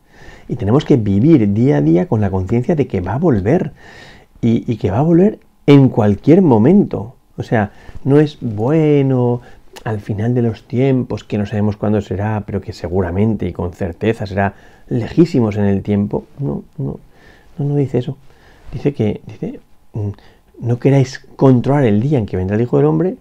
Y 0.49 0.57
tenemos 0.57 0.85
que 0.85 0.97
vivir 0.97 1.53
día 1.53 1.79
a 1.79 1.81
día 1.81 2.07
con 2.07 2.21
la 2.21 2.31
conciencia 2.31 2.75
de 2.75 2.87
que 2.87 3.01
va 3.01 3.15
a 3.15 3.19
volver. 3.19 3.73
Y, 4.43 4.77
que 4.77 4.91
va 4.91 4.99
a 4.99 5.03
volver 5.03 5.39
en 5.67 5.89
cualquier 5.89 6.43
momento. 6.43 7.17
O 7.37 7.43
sea, 7.43 7.73
no 8.05 8.21
es 8.21 8.39
bueno 8.41 9.41
al 9.85 10.01
final 10.01 10.35
de 10.35 10.43
los 10.43 10.65
tiempos, 10.65 11.25
que 11.25 11.39
no 11.39 11.47
sabemos 11.47 11.77
cuándo 11.77 12.01
será, 12.01 12.43
pero 12.47 12.61
que 12.61 12.73
seguramente 12.73 13.47
y 13.47 13.53
con 13.53 13.73
certeza 13.73 14.27
será 14.27 14.55
lejísimos 14.89 15.57
en 15.57 15.65
el 15.65 15.83
tiempo. 15.83 16.25
No, 16.39 16.65
no, 16.79 16.99
no, 17.59 17.65
no 17.65 17.77
dice 17.77 17.99
eso. 17.99 18.17
Dice 18.73 18.95
que, 18.95 19.21
dice, 19.27 19.61
mm, 19.93 20.11
no 20.61 20.79
queráis 20.79 21.27
controlar 21.37 21.85
el 21.85 22.01
día 22.01 22.19
en 22.19 22.27
que 22.27 22.37
vendrá 22.37 22.57
el 22.57 22.63
Hijo 22.63 22.77
del 22.77 22.87
Hombre, 22.87 23.17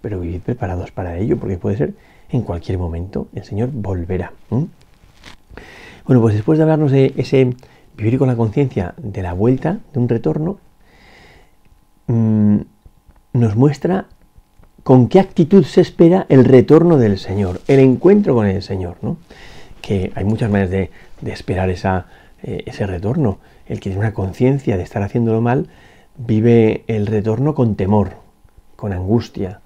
pero 0.00 0.20
vivid 0.20 0.40
preparados 0.40 0.92
para 0.92 1.18
ello, 1.18 1.38
porque 1.38 1.56
puede 1.56 1.76
ser 1.76 1.94
en 2.30 2.42
cualquier 2.42 2.78
momento. 2.78 3.28
El 3.34 3.44
Señor 3.44 3.70
volverá. 3.72 4.32
Bueno, 4.50 6.20
pues 6.20 6.34
después 6.34 6.58
de 6.58 6.62
hablarnos 6.62 6.92
de 6.92 7.14
ese 7.16 7.54
vivir 7.96 8.18
con 8.18 8.28
la 8.28 8.36
conciencia 8.36 8.94
de 8.98 9.22
la 9.22 9.32
vuelta, 9.32 9.78
de 9.92 10.00
un 10.00 10.08
retorno, 10.08 10.58
mm, 12.06 12.58
nos 13.32 13.56
muestra 13.56 14.06
con 14.82 15.08
qué 15.08 15.18
actitud 15.18 15.64
se 15.64 15.80
espera 15.80 16.26
el 16.28 16.44
retorno 16.44 16.98
del 16.98 17.18
Señor, 17.18 17.60
el 17.68 17.80
encuentro 17.80 18.34
con 18.34 18.46
el 18.46 18.62
Señor, 18.62 18.96
¿no? 19.02 19.16
Que 19.80 20.12
hay 20.14 20.24
muchas 20.24 20.50
maneras 20.50 20.70
de, 20.70 20.90
esperar 21.32 21.70
esa, 21.70 22.06
eh, 22.42 22.62
ese 22.66 22.86
retorno. 22.86 23.38
El 23.66 23.80
que 23.80 23.88
tiene 23.88 24.00
una 24.00 24.12
conciencia 24.12 24.76
de 24.76 24.82
estar 24.82 25.02
haciéndolo 25.02 25.40
mal, 25.40 25.68
vive 26.16 26.84
el 26.86 27.06
retorno 27.06 27.54
con 27.54 27.76
temor, 27.76 28.16
con 28.76 28.92
angustia. 28.92 29.60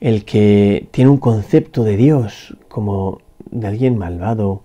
El 0.00 0.24
que 0.24 0.88
tiene 0.90 1.10
un 1.10 1.18
concepto 1.18 1.82
de 1.82 1.96
Dios 1.96 2.56
como 2.68 3.20
de 3.50 3.66
alguien 3.66 3.98
malvado, 3.98 4.62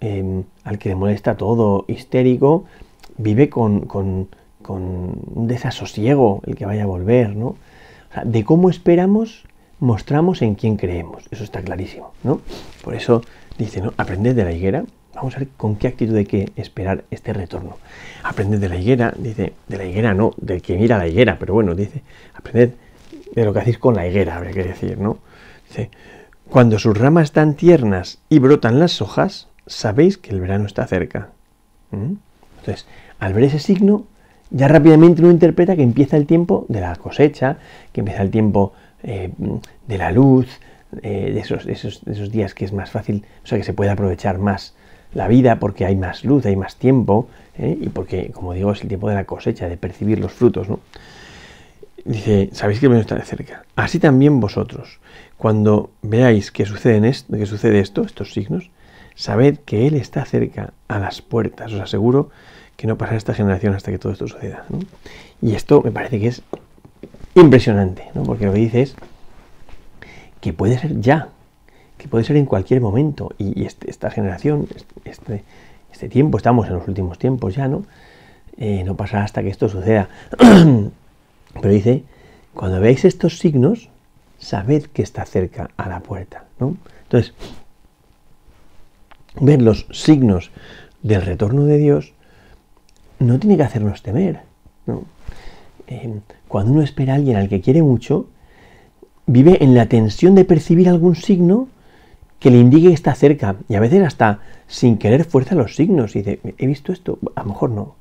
em, 0.00 0.44
al 0.64 0.78
que 0.78 0.90
le 0.90 0.94
molesta 0.94 1.36
todo, 1.36 1.84
histérico, 1.88 2.64
vive 3.18 3.48
con, 3.50 3.82
con, 3.82 4.28
un 4.68 5.46
desasosiego 5.46 6.42
el 6.46 6.54
que 6.54 6.66
vaya 6.66 6.84
a 6.84 6.86
volver, 6.86 7.34
¿no? 7.34 7.56
de 8.24 8.44
cómo 8.44 8.70
esperamos, 8.70 9.44
mostramos 9.78 10.42
en 10.42 10.54
quién 10.54 10.76
creemos. 10.76 11.24
Eso 11.30 11.44
está 11.44 11.62
clarísimo, 11.62 12.12
¿no? 12.22 12.40
Por 12.82 12.94
eso 12.94 13.22
dice, 13.56 13.80
¿no? 13.80 13.94
Aprended 13.96 14.34
de 14.34 14.44
la 14.44 14.52
higuera. 14.52 14.84
Vamos 15.14 15.36
a 15.36 15.40
ver 15.40 15.48
con 15.56 15.76
qué 15.76 15.88
actitud 15.88 16.16
hay 16.16 16.26
que 16.26 16.50
esperar 16.56 17.04
este 17.10 17.32
retorno. 17.32 17.78
Aprended 18.22 18.58
de 18.58 18.68
la 18.68 18.76
higuera, 18.76 19.14
dice, 19.16 19.52
de 19.68 19.76
la 19.76 19.84
higuera 19.84 20.14
no, 20.14 20.32
del 20.36 20.62
que 20.62 20.76
mira 20.76 20.98
la 20.98 21.08
higuera, 21.08 21.38
pero 21.38 21.54
bueno, 21.54 21.74
dice, 21.74 22.02
aprended 22.34 22.74
de 23.34 23.44
lo 23.44 23.52
que 23.52 23.60
hacéis 23.60 23.78
con 23.78 23.94
la 23.94 24.06
higuera, 24.06 24.36
habría 24.36 24.52
que 24.52 24.64
decir, 24.64 24.98
¿no? 24.98 25.18
Dice, 25.68 25.90
cuando 26.48 26.78
sus 26.78 26.96
ramas 26.96 27.24
están 27.24 27.54
tiernas 27.54 28.18
y 28.28 28.40
brotan 28.40 28.80
las 28.80 29.00
hojas, 29.00 29.48
sabéis 29.66 30.18
que 30.18 30.30
el 30.30 30.40
verano 30.40 30.66
está 30.66 30.86
cerca. 30.86 31.30
¿Mm? 31.92 32.14
Entonces, 32.58 32.86
al 33.18 33.34
ver 33.34 33.44
ese 33.44 33.60
signo, 33.60 34.06
ya 34.50 34.68
rápidamente 34.68 35.22
uno 35.22 35.30
interpreta 35.30 35.76
que 35.76 35.82
empieza 35.82 36.16
el 36.16 36.26
tiempo 36.26 36.66
de 36.68 36.80
la 36.80 36.96
cosecha, 36.96 37.58
que 37.92 38.00
empieza 38.00 38.22
el 38.22 38.30
tiempo 38.30 38.72
eh, 39.02 39.30
de 39.86 39.98
la 39.98 40.10
luz, 40.12 40.46
eh, 41.02 41.30
de, 41.32 41.40
esos, 41.40 41.66
esos, 41.66 42.30
días 42.32 42.54
que 42.54 42.64
es 42.64 42.72
más 42.72 42.90
fácil, 42.90 43.24
o 43.44 43.46
sea, 43.46 43.58
que 43.58 43.64
se 43.64 43.72
puede 43.72 43.90
aprovechar 43.90 44.38
más 44.38 44.74
la 45.14 45.28
vida 45.28 45.58
porque 45.60 45.86
hay 45.86 45.96
más 45.96 46.24
luz, 46.24 46.46
hay 46.46 46.56
más 46.56 46.76
tiempo, 46.76 47.28
¿eh? 47.58 47.78
y 47.80 47.88
porque, 47.88 48.30
como 48.32 48.54
digo, 48.54 48.72
es 48.72 48.82
el 48.82 48.88
tiempo 48.88 49.08
de 49.08 49.14
la 49.14 49.24
cosecha, 49.24 49.68
de 49.68 49.76
percibir 49.76 50.18
los 50.18 50.32
frutos, 50.32 50.68
¿no? 50.68 50.80
Dice, 52.04 52.48
sabéis 52.52 52.80
que 52.80 52.86
el 52.86 52.94
está 52.94 53.14
de 53.14 53.22
cerca. 53.22 53.64
Así 53.76 53.98
también 53.98 54.40
vosotros, 54.40 55.00
cuando 55.36 55.90
veáis 56.02 56.50
que 56.50 56.64
sucede, 56.64 57.06
esto, 57.08 57.36
que 57.36 57.46
sucede 57.46 57.80
esto, 57.80 58.02
estos 58.02 58.32
signos, 58.32 58.70
sabed 59.14 59.58
que 59.58 59.86
Él 59.86 59.94
está 59.94 60.24
cerca 60.24 60.72
a 60.88 60.98
las 60.98 61.20
puertas. 61.20 61.72
Os 61.72 61.80
aseguro 61.80 62.30
que 62.80 62.86
no 62.86 62.96
pasará 62.96 63.18
esta 63.18 63.34
generación 63.34 63.74
hasta 63.74 63.90
que 63.90 63.98
todo 63.98 64.14
esto 64.14 64.26
suceda. 64.26 64.64
Y 65.42 65.54
esto 65.54 65.82
me 65.82 65.90
parece 65.90 66.18
que 66.18 66.28
es 66.28 66.40
impresionante, 67.34 68.08
¿no? 68.14 68.22
porque 68.22 68.46
lo 68.46 68.54
que 68.54 68.58
dice 68.58 68.80
es 68.80 68.96
que 70.40 70.54
puede 70.54 70.78
ser 70.78 70.98
ya, 70.98 71.28
que 71.98 72.08
puede 72.08 72.24
ser 72.24 72.38
en 72.38 72.46
cualquier 72.46 72.80
momento. 72.80 73.34
Y, 73.36 73.66
este, 73.66 73.90
esta 73.90 74.10
generación, 74.10 74.66
este, 75.04 75.44
este, 75.92 76.08
tiempo, 76.08 76.38
estamos 76.38 76.68
en 76.68 76.72
los 76.72 76.88
últimos 76.88 77.18
tiempos 77.18 77.54
ya, 77.54 77.68
¿no? 77.68 77.84
Eh, 78.56 78.82
no 78.84 78.96
pasará 78.96 79.24
hasta 79.24 79.42
que 79.42 79.50
esto 79.50 79.68
suceda. 79.68 80.08
Pero 80.38 81.74
dice, 81.74 82.04
cuando 82.54 82.80
veáis 82.80 83.04
estos 83.04 83.40
signos, 83.40 83.90
sabed 84.38 84.84
que 84.84 85.02
está 85.02 85.26
cerca 85.26 85.68
a 85.76 85.86
la 85.90 86.00
puerta. 86.00 86.44
¿no? 86.58 86.78
Entonces, 87.02 87.34
ver 89.38 89.60
los 89.60 89.86
signos 89.92 90.50
del 91.02 91.20
retorno 91.20 91.66
de 91.66 91.76
Dios 91.76 92.14
no 93.20 93.38
tiene 93.38 93.56
que 93.56 93.62
hacernos 93.62 94.02
temer. 94.02 94.40
Eh, 95.86 96.20
cuando 96.48 96.72
uno 96.72 96.82
espera 96.82 97.12
a 97.12 97.16
alguien 97.16 97.36
al 97.36 97.48
que 97.48 97.60
quiere 97.60 97.82
mucho, 97.82 98.26
vive 99.26 99.62
en 99.62 99.74
la 99.74 99.86
tensión 99.86 100.34
de 100.34 100.44
percibir 100.44 100.88
algún 100.88 101.14
signo 101.14 101.68
que 102.40 102.50
le 102.50 102.58
indique 102.58 102.88
que 102.88 102.94
está 102.94 103.14
cerca. 103.14 103.56
Y 103.68 103.76
a 103.76 103.80
veces 103.80 104.02
hasta 104.02 104.40
sin 104.66 104.98
querer 104.98 105.24
fuerza 105.24 105.54
los 105.54 105.76
signos. 105.76 106.16
Y 106.16 106.20
dice, 106.20 106.40
he 106.58 106.66
visto 106.66 106.92
esto, 106.92 107.18
a 107.36 107.42
lo 107.42 107.48
mejor 107.50 107.70
no. 107.70 107.94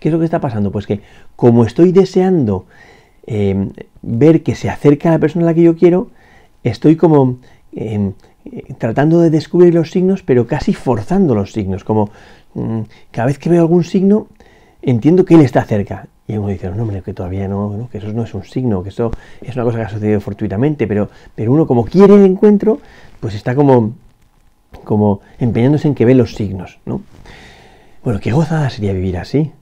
¿Qué 0.00 0.08
es 0.08 0.12
lo 0.12 0.18
que 0.18 0.24
está 0.24 0.40
pasando? 0.40 0.72
Pues 0.72 0.86
que 0.86 1.00
como 1.36 1.64
estoy 1.64 1.92
deseando 1.92 2.66
em, 3.26 3.70
ver 4.02 4.42
que 4.42 4.54
se 4.54 4.70
acerca 4.70 5.10
a 5.10 5.12
la 5.12 5.18
persona 5.18 5.44
a 5.44 5.48
la 5.48 5.54
que 5.54 5.62
yo 5.62 5.76
quiero, 5.76 6.08
estoy 6.62 6.96
como 6.96 7.38
em, 7.72 8.12
tratando 8.78 9.20
de 9.20 9.30
descubrir 9.30 9.74
los 9.74 9.90
signos, 9.90 10.22
pero 10.22 10.46
casi 10.46 10.74
forzando 10.74 11.34
los 11.34 11.52
signos. 11.52 11.84
Como 11.84 12.10
cada 13.10 13.26
vez 13.26 13.38
que 13.38 13.48
veo 13.48 13.60
algún 13.60 13.84
signo, 13.84 14.28
entiendo 14.82 15.24
que 15.24 15.34
él 15.34 15.40
está 15.40 15.64
cerca. 15.64 16.06
Y 16.26 16.38
uno 16.38 16.48
dice, 16.48 16.70
no, 16.70 16.82
hombre, 16.82 17.02
que 17.02 17.12
todavía 17.12 17.48
no, 17.48 17.88
que 17.92 17.98
eso 17.98 18.12
no 18.12 18.22
es 18.22 18.32
un 18.32 18.44
signo, 18.44 18.82
que 18.82 18.88
eso 18.88 19.10
es 19.42 19.54
una 19.54 19.64
cosa 19.64 19.78
que 19.78 19.84
ha 19.84 19.88
sucedido 19.90 20.20
fortuitamente, 20.20 20.86
pero, 20.86 21.10
pero 21.34 21.52
uno 21.52 21.66
como 21.66 21.84
quiere 21.84 22.14
el 22.14 22.24
encuentro, 22.24 22.80
pues 23.20 23.34
está 23.34 23.54
como, 23.54 23.92
como 24.84 25.20
empeñándose 25.38 25.86
en 25.86 25.94
que 25.94 26.06
ve 26.06 26.14
los 26.14 26.34
signos, 26.34 26.78
¿no? 26.86 27.02
Bueno, 28.02 28.20
qué 28.20 28.32
gozada 28.32 28.70
sería 28.70 28.94
vivir 28.94 29.18
así, 29.18 29.52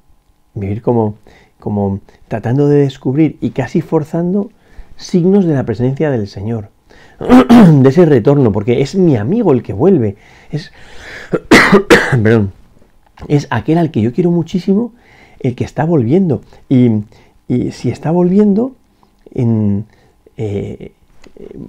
vivir 0.55 0.83
como, 0.83 1.17
como 1.59 2.01
tratando 2.29 2.69
de 2.69 2.79
descubrir 2.79 3.39
y 3.41 3.51
casi 3.51 3.81
forzando 3.81 4.51
signos 4.97 5.45
de 5.45 5.55
la 5.55 5.65
presencia 5.65 6.11
del 6.13 6.29
Señor, 6.29 6.71
de 7.19 7.89
ese 7.89 8.05
retorno, 8.07 8.53
porque 8.53 8.83
es 8.83 8.95
mi 8.95 9.17
amigo 9.17 9.53
el 9.53 9.65
que 9.65 9.73
vuelve, 9.73 10.17
es, 10.51 10.73
perdón, 12.23 12.53
es 13.29 13.47
aquel 13.51 13.79
al 13.79 13.91
que 13.91 14.01
yo 14.01 14.13
quiero 14.13 14.31
muchísimo, 14.31 14.93
el 15.41 15.55
que 15.55 15.65
está 15.65 15.85
volviendo. 15.85 16.43
Y, 16.69 17.03
si 17.73 17.91
está 17.91 18.11
volviendo, 18.11 18.73
eh, 19.35 20.93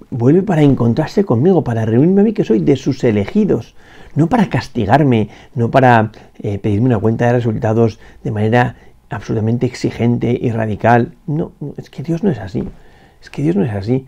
vuelve 0.10 0.41
para 0.43 0.62
encontrarse 0.62 1.25
conmigo, 1.25 1.63
para 1.63 1.86
reunirme 1.86 2.22
a 2.22 2.24
mí 2.24 2.33
que 2.33 2.43
soy 2.43 2.60
de 2.60 2.75
sus 2.75 3.03
elegidos, 3.03 3.75
no 4.15 4.27
para 4.27 4.50
castigarme, 4.50 5.29
no 5.55 5.72
para 5.72 6.12
eh, 6.41 6.57
pedirme 6.60 6.88
una 6.88 7.00
cuenta 7.00 7.25
de 7.25 7.33
resultados 7.33 8.00
de 8.24 8.31
manera 8.31 8.75
absolutamente 9.10 9.65
exigente 9.65 10.38
y 10.39 10.51
radical. 10.51 11.15
No, 11.27 11.51
es 11.77 11.89
que 11.89 12.03
Dios 12.03 12.24
no 12.24 12.29
es 12.29 12.39
así. 12.39 12.63
Es 13.22 13.29
que 13.29 13.41
Dios 13.41 13.55
no 13.55 13.63
es 13.63 13.74
así. 13.74 14.05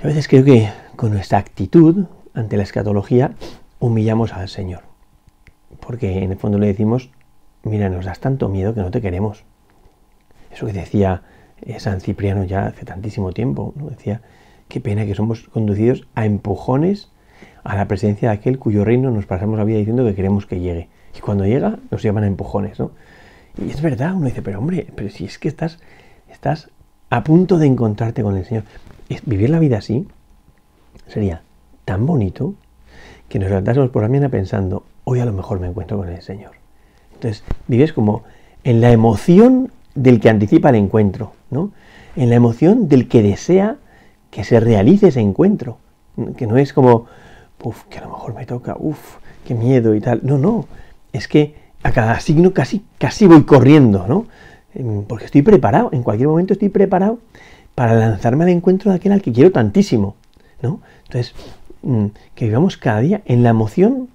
Yo 0.00 0.04
a 0.04 0.08
veces 0.08 0.28
creo 0.28 0.44
que 0.44 0.70
con 0.96 1.12
nuestra 1.12 1.38
actitud 1.38 2.06
ante 2.34 2.56
la 2.56 2.62
escatología 2.62 3.32
humillamos 3.78 4.32
al 4.32 4.48
Señor 4.48 4.93
porque 5.80 6.22
en 6.22 6.32
el 6.32 6.38
fondo 6.38 6.58
le 6.58 6.66
decimos, 6.66 7.10
mira, 7.62 7.88
nos 7.88 8.04
das 8.04 8.20
tanto 8.20 8.48
miedo 8.48 8.74
que 8.74 8.80
no 8.80 8.90
te 8.90 9.00
queremos. 9.00 9.44
Eso 10.50 10.66
que 10.66 10.72
decía 10.72 11.22
eh, 11.62 11.80
San 11.80 12.00
Cipriano 12.00 12.44
ya 12.44 12.66
hace 12.66 12.84
tantísimo 12.84 13.32
tiempo, 13.32 13.72
¿no? 13.76 13.90
decía, 13.90 14.22
qué 14.68 14.80
pena 14.80 15.06
que 15.06 15.14
somos 15.14 15.44
conducidos 15.48 16.06
a 16.14 16.26
empujones 16.26 17.10
a 17.62 17.76
la 17.76 17.88
presencia 17.88 18.30
de 18.30 18.36
aquel 18.36 18.58
cuyo 18.58 18.84
reino 18.84 19.10
nos 19.10 19.26
pasamos 19.26 19.58
la 19.58 19.64
vida 19.64 19.78
diciendo 19.78 20.04
que 20.04 20.14
queremos 20.14 20.46
que 20.46 20.60
llegue. 20.60 20.88
Y 21.16 21.20
cuando 21.20 21.44
llega 21.46 21.78
nos 21.90 22.02
llaman 22.02 22.24
a 22.24 22.26
empujones, 22.26 22.78
¿no? 22.78 22.90
Y 23.56 23.70
es 23.70 23.80
verdad, 23.80 24.14
uno 24.14 24.26
dice, 24.26 24.42
pero 24.42 24.58
hombre, 24.58 24.88
pero 24.94 25.08
si 25.10 25.24
es 25.24 25.38
que 25.38 25.48
estás, 25.48 25.78
estás 26.28 26.70
a 27.08 27.22
punto 27.22 27.58
de 27.58 27.66
encontrarte 27.66 28.22
con 28.22 28.36
el 28.36 28.44
Señor. 28.44 28.64
vivir 29.24 29.50
la 29.50 29.60
vida 29.60 29.78
así 29.78 30.06
sería 31.06 31.42
tan 31.84 32.06
bonito 32.06 32.54
que 33.28 33.38
nos 33.38 33.48
levantásemos 33.48 33.90
por 33.90 34.02
la 34.02 34.08
mañana 34.08 34.28
pensando, 34.28 34.84
hoy 35.04 35.20
a 35.20 35.24
lo 35.24 35.32
mejor 35.32 35.60
me 35.60 35.66
encuentro 35.66 35.96
con 35.98 36.08
el 36.08 36.22
Señor. 36.22 36.52
Entonces, 37.14 37.44
vives 37.68 37.92
como 37.92 38.24
en 38.64 38.80
la 38.80 38.90
emoción 38.92 39.70
del 39.94 40.20
que 40.20 40.30
anticipa 40.30 40.70
el 40.70 40.76
encuentro, 40.76 41.32
¿no? 41.50 41.72
En 42.16 42.30
la 42.30 42.36
emoción 42.36 42.88
del 42.88 43.08
que 43.08 43.22
desea 43.22 43.76
que 44.30 44.44
se 44.44 44.60
realice 44.60 45.08
ese 45.08 45.20
encuentro, 45.20 45.78
que 46.36 46.46
no 46.46 46.56
es 46.56 46.72
como, 46.72 47.06
uff, 47.62 47.84
que 47.84 47.98
a 47.98 48.02
lo 48.02 48.08
mejor 48.08 48.34
me 48.34 48.46
toca, 48.46 48.76
uff, 48.78 49.16
qué 49.46 49.54
miedo 49.54 49.94
y 49.94 50.00
tal. 50.00 50.20
No, 50.22 50.38
no, 50.38 50.66
es 51.12 51.28
que 51.28 51.54
a 51.82 51.92
cada 51.92 52.18
signo 52.20 52.52
casi, 52.52 52.84
casi 52.98 53.26
voy 53.26 53.44
corriendo, 53.44 54.06
¿no? 54.08 54.26
Em, 54.74 55.04
porque 55.04 55.26
estoy 55.26 55.42
preparado, 55.42 55.90
en 55.92 56.02
cualquier 56.02 56.28
momento 56.28 56.52
estoy 56.52 56.68
preparado 56.68 57.18
para 57.74 57.94
lanzarme 57.94 58.44
al 58.44 58.50
encuentro 58.50 58.90
de 58.90 58.96
aquel 58.96 59.12
al 59.12 59.22
que 59.22 59.32
quiero 59.32 59.52
tantísimo, 59.52 60.16
¿no? 60.62 60.80
Entonces, 61.04 61.34
que 62.34 62.46
vivamos 62.46 62.76
cada 62.76 63.00
día 63.00 63.22
en 63.26 63.42
la 63.42 63.50
emoción 63.50 64.08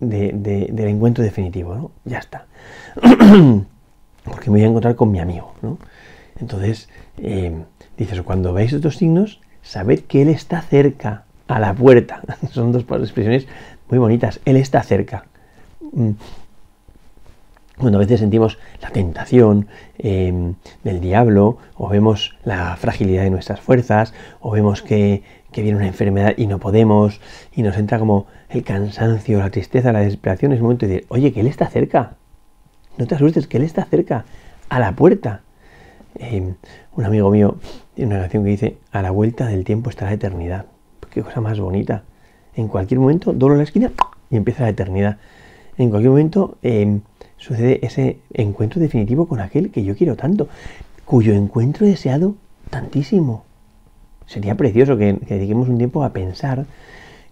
del 0.00 0.88
encuentro 0.88 1.24
definitivo, 1.24 1.74
¿no? 1.74 1.90
Ya 2.04 2.18
está. 2.18 2.46
Porque 4.24 4.50
me 4.50 4.58
voy 4.58 4.62
a 4.62 4.66
encontrar 4.66 4.94
con 4.94 5.10
mi 5.10 5.20
amigo, 5.20 5.54
¿no? 5.62 5.78
Entonces, 6.40 6.88
eh, 7.18 7.52
dices, 7.96 8.22
cuando 8.22 8.52
veis 8.52 8.72
estos 8.72 8.96
signos, 8.96 9.40
sabed 9.62 10.00
que 10.00 10.22
Él 10.22 10.28
está 10.28 10.62
cerca, 10.62 11.24
a 11.48 11.58
la 11.58 11.74
puerta. 11.74 12.20
Son 12.52 12.70
dos 12.72 12.84
expresiones 13.02 13.46
muy 13.88 13.98
bonitas. 13.98 14.40
Él 14.44 14.56
está 14.56 14.82
cerca. 14.82 15.24
Mm. 15.92 16.10
Cuando 17.78 17.98
a 17.98 18.00
veces 18.00 18.20
sentimos 18.20 18.58
la 18.82 18.90
tentación 18.90 19.68
em, 19.98 20.54
del 20.82 21.00
diablo, 21.00 21.58
o 21.76 21.88
vemos 21.88 22.36
la 22.44 22.76
fragilidad 22.76 23.22
de 23.22 23.30
nuestras 23.30 23.60
fuerzas, 23.60 24.14
o 24.40 24.50
vemos 24.50 24.82
que, 24.82 25.22
que, 25.52 25.62
viene 25.62 25.76
una 25.76 25.86
enfermedad 25.86 26.34
y 26.36 26.46
no 26.46 26.58
podemos, 26.58 27.20
y 27.54 27.62
nos 27.62 27.76
entra 27.76 27.98
como 27.98 28.26
el 28.48 28.64
cansancio, 28.64 29.38
la 29.38 29.50
tristeza, 29.50 29.92
la 29.92 30.00
desesperación, 30.00 30.52
es 30.52 30.60
momento 30.60 30.86
de 30.86 30.92
decir, 30.92 31.06
oye, 31.10 31.32
que 31.32 31.40
Él 31.40 31.46
está 31.46 31.68
cerca. 31.68 32.16
No 32.96 33.06
te 33.06 33.14
asustes, 33.14 33.46
que 33.46 33.58
Él 33.58 33.64
está 33.64 33.84
cerca, 33.84 34.24
a 34.68 34.80
la 34.80 34.92
puerta. 34.92 35.42
Em, 36.14 36.54
un 36.96 37.04
amigo 37.04 37.30
mío 37.30 37.56
tiene 37.94 38.12
una 38.12 38.20
canción 38.22 38.44
que 38.44 38.50
dice, 38.50 38.78
a 38.92 39.02
la 39.02 39.10
vuelta 39.10 39.46
del 39.46 39.64
tiempo 39.64 39.90
está 39.90 40.06
la 40.06 40.12
eternidad. 40.12 40.66
Qué 41.10 41.22
cosa 41.22 41.40
más 41.40 41.58
bonita. 41.58 42.04
En 42.54 42.68
cualquier 42.68 43.00
momento 43.00 43.32
doblo 43.32 43.56
la 43.56 43.62
esquina 43.62 43.92
y 44.30 44.36
empieza 44.36 44.64
la 44.64 44.70
eternidad. 44.70 45.18
En 45.76 45.90
cualquier 45.90 46.10
momento 46.10 46.58
em, 46.62 47.00
sucede 47.36 47.84
ese 47.86 48.18
encuentro 48.34 48.80
definitivo 48.80 49.26
con 49.26 49.40
aquel 49.40 49.70
que 49.70 49.84
yo 49.84 49.96
quiero 49.96 50.16
tanto, 50.16 50.48
cuyo 51.04 51.32
encuentro 51.32 51.86
he 51.86 51.90
deseado 51.90 52.34
tantísimo. 52.70 53.44
Sería 54.28 54.54
precioso 54.56 54.98
que, 54.98 55.14
dediquemos 55.14 55.70
un 55.70 55.78
tiempo 55.78 56.04
a 56.04 56.12
pensar 56.12 56.66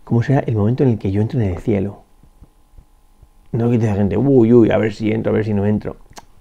cómo 0.02 0.22
será 0.22 0.40
el 0.40 0.56
momento 0.56 0.82
en 0.82 0.88
el 0.88 0.98
que 0.98 1.12
yo 1.12 1.20
entre 1.20 1.44
en 1.44 1.52
el 1.52 1.58
cielo. 1.58 2.02
No 3.52 3.70
que 3.70 3.78
te 3.78 3.86
la 3.86 3.94
gente, 3.94 4.16
uy, 4.16 4.52
uy, 4.52 4.70
a 4.70 4.78
ver 4.78 4.94
si 4.94 5.12
entro, 5.12 5.30
a 5.30 5.36
ver 5.36 5.44
si 5.44 5.52
no 5.52 5.66
entro. 5.66 5.96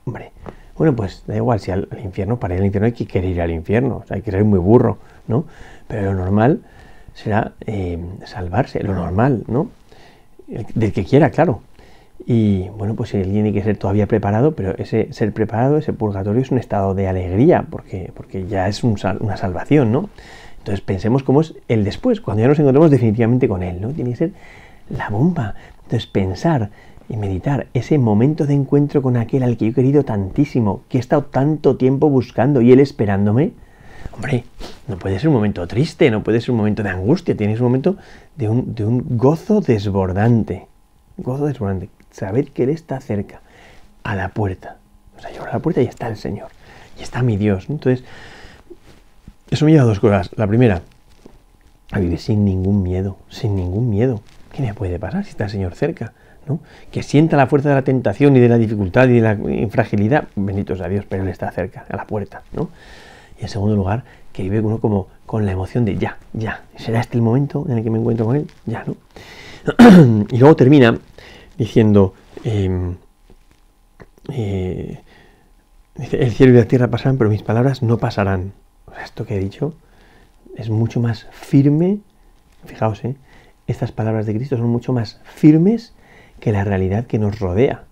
Hombre, 0.06 0.32
bueno, 0.78 0.96
pues 0.96 1.24
da 1.28 1.36
igual, 1.36 1.60
si 1.60 1.72
al, 1.72 1.90
infierno, 2.02 2.40
para 2.40 2.56
ir 2.56 2.62
al 2.62 2.66
infierno 2.68 2.86
hay 2.86 2.94
que 2.94 3.06
querer 3.06 3.32
ir 3.32 3.42
al 3.42 3.52
infierno, 3.52 3.98
o 3.98 4.08
sea, 4.08 4.16
hay 4.16 4.22
que 4.22 4.32
ser 4.32 4.46
muy 4.46 4.60
burro, 4.60 4.98
¿no? 5.28 5.46
Pero 5.90 6.14
lo 6.14 6.14
normal 6.14 6.62
será 7.14 7.52
eh, 7.66 8.00
salvarse, 8.24 8.82
lo 8.82 8.96
normal, 8.96 9.44
¿no? 9.48 9.70
del 10.48 10.94
que 10.94 11.04
quiera, 11.04 11.32
claro. 11.32 11.62
Y 12.26 12.70
bueno, 12.70 12.96
pues 12.96 13.14
él 13.14 13.32
tiene 13.32 13.52
que 13.52 13.62
ser 13.62 13.78
todavía 13.78 14.08
preparado, 14.08 14.56
pero 14.56 14.76
ese 14.78 15.12
ser 15.12 15.34
preparado, 15.34 15.78
ese 15.78 15.92
purgatorio 15.92 16.42
es 16.42 16.52
un 16.52 16.60
estado 16.60 16.94
de 16.94 17.08
alegría, 17.08 17.66
porque, 17.70 18.12
porque 18.16 18.46
ya 18.48 18.68
es 18.68 18.84
una 18.84 19.38
salvación, 19.38 19.92
¿no? 19.92 20.10
Entonces 20.66 20.82
pensemos 20.82 21.22
cómo 21.22 21.42
es 21.42 21.54
el 21.68 21.84
después, 21.84 22.22
cuando 22.22 22.42
ya 22.42 22.48
nos 22.48 22.58
encontramos 22.58 22.90
definitivamente 22.90 23.48
con 23.48 23.62
él, 23.62 23.80
¿no? 23.80 23.90
Tiene 23.90 24.10
que 24.10 24.16
ser 24.16 24.32
la 24.90 25.10
bomba. 25.10 25.54
Entonces 25.84 26.08
pensar 26.08 26.72
y 27.08 27.18
meditar 27.18 27.68
ese 27.76 28.00
momento 28.00 28.48
de 28.48 28.56
encuentro 28.56 29.04
con 29.04 29.16
aquel 29.16 29.44
al 29.44 29.58
que 29.58 29.66
yo 29.66 29.72
he 29.72 29.76
querido 29.76 30.04
tantísimo, 30.04 30.82
que 30.90 30.98
he 30.98 31.00
estado 31.00 31.26
tanto 31.26 31.78
tiempo 31.78 32.10
buscando 32.10 32.62
y 32.62 32.72
él 32.72 32.80
esperándome, 32.80 33.54
Hombre, 34.12 34.44
no 34.88 34.98
puede 34.98 35.20
ser 35.20 35.28
un 35.28 35.36
momento 35.36 35.68
triste, 35.68 36.10
no 36.10 36.24
puede 36.24 36.42
ser 36.42 36.52
un 36.52 36.58
momento 36.58 36.82
de 36.82 36.90
angustia, 36.90 37.38
tienes 37.38 37.60
un 37.60 37.66
momento 37.66 37.98
de 38.36 38.50
un, 38.50 39.06
gozo 39.18 39.62
desbordante. 39.62 40.68
Gozo 41.18 41.46
desbordante. 41.46 41.90
Saber 42.10 42.52
que 42.52 42.64
Él 42.64 42.70
está 42.70 43.00
cerca, 43.02 43.42
a 44.04 44.16
la 44.16 44.30
puerta. 44.30 44.78
O 45.16 45.22
sea, 45.22 45.32
yo 45.32 45.42
abro 45.42 45.54
la 45.54 45.60
puerta 45.60 45.82
y 45.82 45.86
está 45.86 46.08
el 46.08 46.18
Señor. 46.18 46.48
Y 46.98 47.04
está 47.04 47.22
mi 47.22 47.38
Dios. 47.38 47.68
Entonces, 47.70 48.04
eso 49.50 49.66
me 49.66 49.72
lleva 49.72 49.84
a 49.84 49.88
dos 49.88 50.00
cosas. 50.00 50.32
La 50.36 50.48
primera, 50.48 50.82
a 51.92 52.00
vivir 52.00 52.20
sin 52.20 52.46
ningún 52.46 52.84
miedo, 52.84 53.18
sin 53.30 53.56
ningún 53.56 53.90
miedo. 53.90 54.22
¿Qué 54.52 54.62
me 54.62 54.74
puede 54.74 55.00
pasar 55.00 55.24
si 55.24 55.32
está 55.32 55.46
el 55.46 55.50
Señor 55.50 55.76
cerca? 55.76 56.14
¿no? 56.48 56.60
Que 56.92 57.04
sienta 57.04 57.38
la 57.38 57.48
fuerza 57.48 57.70
de 57.70 57.76
la 57.76 57.82
tentación 57.82 58.36
y 58.38 58.40
de 58.40 58.50
la 58.50 58.58
dificultad 58.58 59.08
y 59.08 59.20
de 59.20 59.22
la 59.22 59.38
fragilidad, 59.70 60.28
bendito 60.36 60.76
sea 60.76 60.88
Dios, 60.88 61.06
pero 61.08 61.24
Él 61.24 61.30
está 61.30 61.52
cerca, 61.52 61.86
a 61.90 61.96
la 61.96 62.06
puerta, 62.06 62.44
¿no? 62.54 62.70
Y 63.40 63.44
en 63.44 63.50
segundo 63.50 63.76
lugar, 63.76 64.04
que 64.32 64.44
vive 64.44 64.62
uno 64.62 64.80
como 64.80 65.08
con 65.26 65.46
la 65.46 65.52
emoción 65.52 65.86
de 65.86 65.98
ya, 65.98 66.18
ya, 66.34 66.64
¿será 66.78 67.00
este 67.00 67.18
el 67.18 67.24
momento 67.24 67.66
en 67.68 67.78
el 67.78 67.84
que 67.84 67.90
me 67.90 68.00
encuentro 68.00 68.26
con 68.26 68.36
él? 68.36 68.48
Ya, 68.66 68.86
¿no? 68.86 68.96
y 70.30 70.38
luego 70.38 70.56
termina 70.56 70.98
diciendo, 71.58 72.14
em, 72.44 72.96
eh, 74.30 75.02
el 75.96 76.32
cielo 76.32 76.54
y 76.54 76.58
la 76.58 76.66
tierra 76.66 76.90
pasarán, 76.90 77.18
pero 77.18 77.30
mis 77.30 77.44
palabras 77.44 77.82
no 77.82 77.98
pasarán. 77.98 78.52
Esto 79.04 79.26
que 79.26 79.36
he 79.36 79.40
dicho 79.40 79.74
es 80.56 80.70
mucho 80.70 81.00
más 81.00 81.28
firme, 81.32 82.00
fijaos, 82.66 83.04
¿eh? 83.04 83.16
estas 83.68 83.92
palabras 83.92 84.26
de 84.26 84.36
Cristo 84.36 84.58
son 84.58 84.70
mucho 84.70 84.94
más 84.94 85.20
firmes 85.24 85.94
que 86.40 86.52
la 86.52 86.64
realidad 86.64 87.06
que 87.06 87.20
nos 87.20 87.40
rodea, 87.40 87.84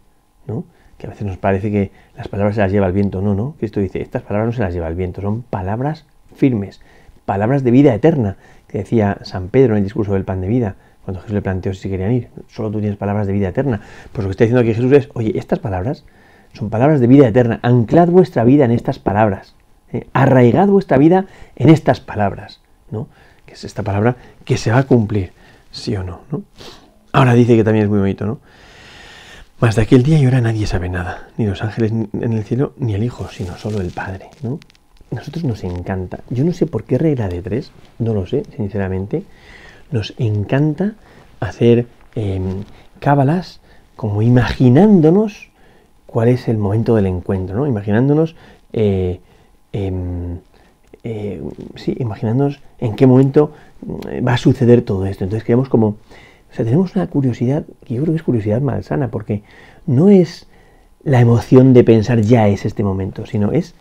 ¿no? 0.48 0.66
que 0.98 1.08
a 1.08 1.10
veces 1.10 1.26
nos 1.26 1.38
parece 1.38 1.72
que 1.72 1.92
las 2.16 2.28
palabras 2.28 2.56
se 2.56 2.62
las 2.62 2.72
lleva 2.72 2.88
el 2.88 2.94
viento. 2.94 3.22
No, 3.22 3.34
no. 3.34 3.56
Cristo 3.58 3.80
dice, 3.80 4.02
estas 4.02 4.22
palabras 4.22 4.48
no 4.48 4.54
se 4.54 4.62
las 4.62 4.74
lleva 4.74 4.88
el 4.88 4.96
viento, 4.96 5.22
son 5.22 5.42
palabras 5.42 6.06
firmes, 6.36 6.82
palabras 7.26 7.64
de 7.64 7.72
vida 7.72 7.94
eterna, 7.94 8.38
que 8.68 8.80
decía 8.80 9.18
San 9.24 9.50
Pedro 9.50 9.74
en 9.74 9.80
el 9.80 9.84
discurso 9.84 10.14
del 10.14 10.24
pan 10.24 10.42
de 10.42 10.48
vida, 10.48 10.76
cuando 11.04 11.20
Jesús 11.22 11.34
le 11.34 11.42
planteó 11.42 11.74
si 11.74 11.90
querían 11.90 12.14
ir. 12.14 12.30
Solo 12.48 12.72
tú 12.72 12.80
tienes 12.80 12.98
palabras 12.98 13.28
de 13.28 13.34
vida 13.34 13.50
eterna. 13.50 13.82
Pues 14.14 14.24
lo 14.24 14.30
que 14.30 14.32
está 14.32 14.44
diciendo 14.46 14.62
aquí 14.62 14.74
Jesús 14.74 14.92
es, 14.94 15.10
oye, 15.14 15.38
estas 15.38 15.60
palabras 15.60 16.06
son 16.54 16.70
palabras 16.70 17.02
de 17.02 17.08
vida 17.08 17.28
eterna. 17.28 17.60
Anclad 17.64 18.08
vuestra 18.08 18.46
vida 18.46 18.64
en 18.64 18.72
estas 18.72 19.00
palabras. 19.00 19.56
¿Eh? 19.94 20.08
Arraigad 20.14 20.68
vuestra 20.68 20.98
vida 20.98 21.26
en 21.56 21.70
estas 21.70 22.00
palabras. 22.02 22.60
¿no? 22.92 23.08
Que 23.46 23.54
es 23.54 23.64
esta 23.64 23.84
palabra 23.84 24.18
que 24.44 24.58
se 24.58 24.72
va 24.72 24.80
a 24.80 24.84
cumplir, 24.84 25.32
sí 25.72 25.96
o 25.96 26.04
no. 26.04 26.22
¿no? 26.32 26.44
Ahora 27.12 27.34
dice 27.34 27.56
que 27.56 27.64
también 27.64 27.86
es 27.86 27.90
muy 27.90 28.00
bonito, 28.00 28.26
¿no? 28.26 28.40
Mas 29.60 29.76
de 29.76 29.84
aquel 29.84 30.04
día 30.04 30.20
y 30.20 30.26
ahora 30.26 30.42
nadie 30.42 30.68
sabe 30.68 30.90
nada, 30.90 31.30
ni 31.38 31.46
los 31.46 31.62
ángeles 31.62 31.92
en 31.92 32.34
el 32.34 32.44
cielo, 32.44 32.74
ni 32.78 32.96
el 32.96 33.04
Hijo, 33.04 33.30
sino 33.30 33.56
solo 33.56 33.80
el 33.80 33.92
Padre. 33.92 34.30
¿no? 34.42 34.60
nosotros 35.14 35.44
nos 35.44 35.64
encanta, 35.64 36.20
yo 36.30 36.44
no 36.44 36.54
sé 36.54 36.66
por 36.66 36.84
qué 36.84 36.98
regla 36.98 37.30
de 37.30 37.42
tres, 37.42 37.72
no 38.00 38.14
lo 38.14 38.26
sé, 38.26 38.44
sinceramente, 38.56 39.24
nos 39.92 40.14
encanta 40.18 40.94
hacer 41.40 41.88
em, 42.16 42.64
cábalas 43.00 43.62
como 43.96 44.22
imaginándonos 44.22 45.50
cuál 46.06 46.30
es 46.30 46.48
el 46.48 46.58
momento 46.58 46.96
del 46.96 47.08
encuentro, 47.08 47.56
¿no? 47.56 47.68
Imaginándonos, 47.68 48.36
eh, 48.72 49.20
em, 49.74 50.40
eh, 51.04 51.42
sí, 51.76 51.96
imaginándonos 52.00 52.62
en 52.80 52.96
qué 52.96 53.06
momento 53.06 53.52
mm, 53.86 54.26
va 54.26 54.34
a 54.34 54.38
suceder 54.38 54.82
todo 54.84 55.06
esto. 55.06 55.26
Entonces 55.26 55.44
queremos 55.44 55.68
como 55.68 55.98
o 56.54 56.56
sea, 56.56 56.66
tenemos 56.66 56.96
una 56.96 57.08
curiosidad, 57.08 57.66
que 57.84 57.96
yo 57.96 58.04
creo 58.04 58.14
que 58.14 58.18
es 58.18 58.24
curiosidad 58.24 58.62
malsana, 58.62 59.08
porque 59.08 59.42
no 59.88 60.10
es 60.10 60.46
la 61.04 61.20
emoción 61.20 61.74
de 61.74 61.84
pensar 61.84 62.22
ya 62.22 62.48
es 62.48 62.64
este 62.64 62.84
momento, 62.84 63.26
sino 63.26 63.52
es 63.52 63.74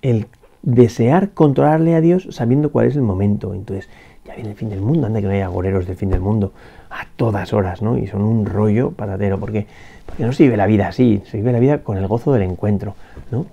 el 0.00 0.28
desear 0.62 1.30
controlarle 1.30 1.96
a 1.96 2.00
Dios 2.00 2.28
sabiendo 2.30 2.70
cuál 2.70 2.86
es 2.86 2.94
el 2.94 3.02
momento. 3.02 3.52
Entonces, 3.52 3.88
ya 4.24 4.36
viene 4.36 4.50
el 4.50 4.54
fin 4.54 4.70
del 4.70 4.80
mundo, 4.80 5.08
anda 5.08 5.20
que 5.20 5.26
no 5.26 5.32
haya 5.32 5.46
agoreros 5.46 5.88
del 5.88 5.96
fin 5.96 6.10
del 6.10 6.20
mundo 6.20 6.52
a 6.88 7.04
todas 7.16 7.52
horas, 7.52 7.82
¿no? 7.82 7.98
Y 7.98 8.06
son 8.06 8.22
un 8.22 8.46
rollo 8.46 8.92
patatero, 8.92 9.40
porque, 9.40 9.66
porque 10.06 10.24
no 10.24 10.32
se 10.32 10.44
vive 10.44 10.56
la 10.56 10.66
vida 10.66 10.86
así, 10.86 11.22
se 11.26 11.38
vive 11.38 11.50
la 11.50 11.58
vida 11.58 11.82
con 11.82 11.98
el 11.98 12.06
gozo 12.06 12.32
del 12.32 12.42
encuentro, 12.42 12.94
¿no? 13.32 13.46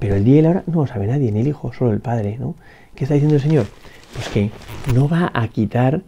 Pero 0.00 0.16
el 0.16 0.24
día 0.24 0.38
y 0.38 0.42
la 0.42 0.50
hora 0.50 0.64
no 0.66 0.80
lo 0.80 0.86
sabe 0.86 1.06
nadie, 1.06 1.30
ni 1.30 1.40
el 1.40 1.48
Hijo, 1.48 1.72
solo 1.72 1.92
el 1.92 2.00
Padre, 2.00 2.36
¿no? 2.40 2.56
¿Qué 2.96 3.04
está 3.04 3.14
diciendo 3.14 3.36
el 3.36 3.42
Señor? 3.42 3.66
Pues 4.14 4.28
que 4.28 4.50
no 4.92 5.08
va 5.08 5.30
a 5.32 5.46
quitar 5.48 6.00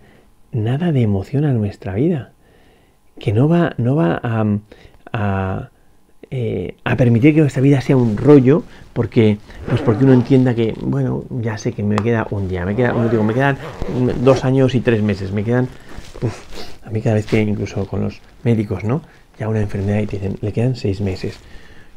nada 0.50 0.90
de 0.90 1.02
emoción 1.02 1.44
a 1.44 1.52
nuestra 1.52 1.94
vida, 1.94 2.32
que 3.20 3.32
no 3.32 3.48
va, 3.48 3.74
no 3.76 3.94
va 3.94 4.20
a, 5.12 5.70
eh, 6.30 6.74
a, 6.84 6.96
permitir 6.96 7.34
que 7.34 7.42
nuestra 7.42 7.62
vida 7.62 7.82
sea 7.82 7.96
un 7.96 8.16
rollo, 8.16 8.64
porque, 8.94 9.38
pues 9.68 9.82
porque 9.82 10.04
uno 10.04 10.14
entienda 10.14 10.54
que, 10.54 10.74
bueno, 10.80 11.24
ya 11.40 11.58
sé 11.58 11.72
que 11.72 11.82
me 11.82 11.96
queda 11.96 12.26
un 12.30 12.48
día, 12.48 12.64
me, 12.64 12.74
queda, 12.74 12.94
digo, 13.10 13.22
me 13.22 13.34
quedan 13.34 13.58
dos 14.24 14.44
años 14.44 14.74
y 14.74 14.80
tres 14.80 15.02
meses, 15.02 15.32
me 15.32 15.44
quedan, 15.44 15.68
a 16.84 16.90
mí 16.90 17.02
cada 17.02 17.16
vez 17.16 17.26
que 17.26 17.40
incluso 17.40 17.86
con 17.86 18.00
los 18.00 18.20
médicos, 18.42 18.84
¿no? 18.84 19.02
Ya 19.38 19.48
una 19.48 19.60
enfermedad 19.60 20.00
y 20.00 20.06
te 20.06 20.18
dicen, 20.18 20.38
le 20.40 20.52
quedan 20.52 20.76
seis 20.76 21.00
meses. 21.00 21.38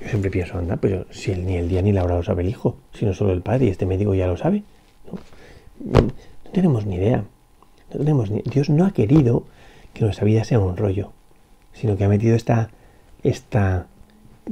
Yo 0.05 0.11
siempre 0.11 0.29
pienso, 0.29 0.59
anda, 0.59 0.77
pero 0.77 1.07
si 1.09 1.31
el, 1.31 1.47
ni 1.47 1.57
el 1.57 1.67
día 1.67 1.81
ni 1.81 1.91
la 1.91 2.03
hora 2.03 2.17
lo 2.17 2.23
sabe 2.23 2.43
el 2.43 2.49
hijo, 2.49 2.77
sino 2.93 3.15
solo 3.15 3.33
el 3.33 3.41
padre, 3.41 3.65
y 3.65 3.69
este 3.69 3.87
médico 3.87 4.13
ya 4.13 4.27
lo 4.27 4.37
sabe. 4.37 4.61
no 5.83 6.11
tenemos 6.53 6.85
ni 6.85 6.97
idea. 6.97 7.23
Dios 8.45 8.69
no 8.69 8.85
ha 8.85 8.91
querido 8.91 9.45
que 9.93 10.03
nuestra 10.03 10.25
vida 10.25 10.43
sea 10.43 10.59
un 10.59 10.77
rollo, 10.77 11.11
sino 11.73 11.97
que 11.97 12.03
ha 12.03 12.07
metido 12.07 12.35
esta, 12.35 12.69
esta 13.23 13.87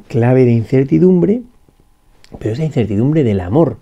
clave 0.07 0.45
de 0.45 0.53
incertidumbre, 0.53 1.43
pero 2.39 2.53
esa 2.53 2.63
incertidumbre 2.63 3.23
del 3.23 3.39
amor, 3.39 3.77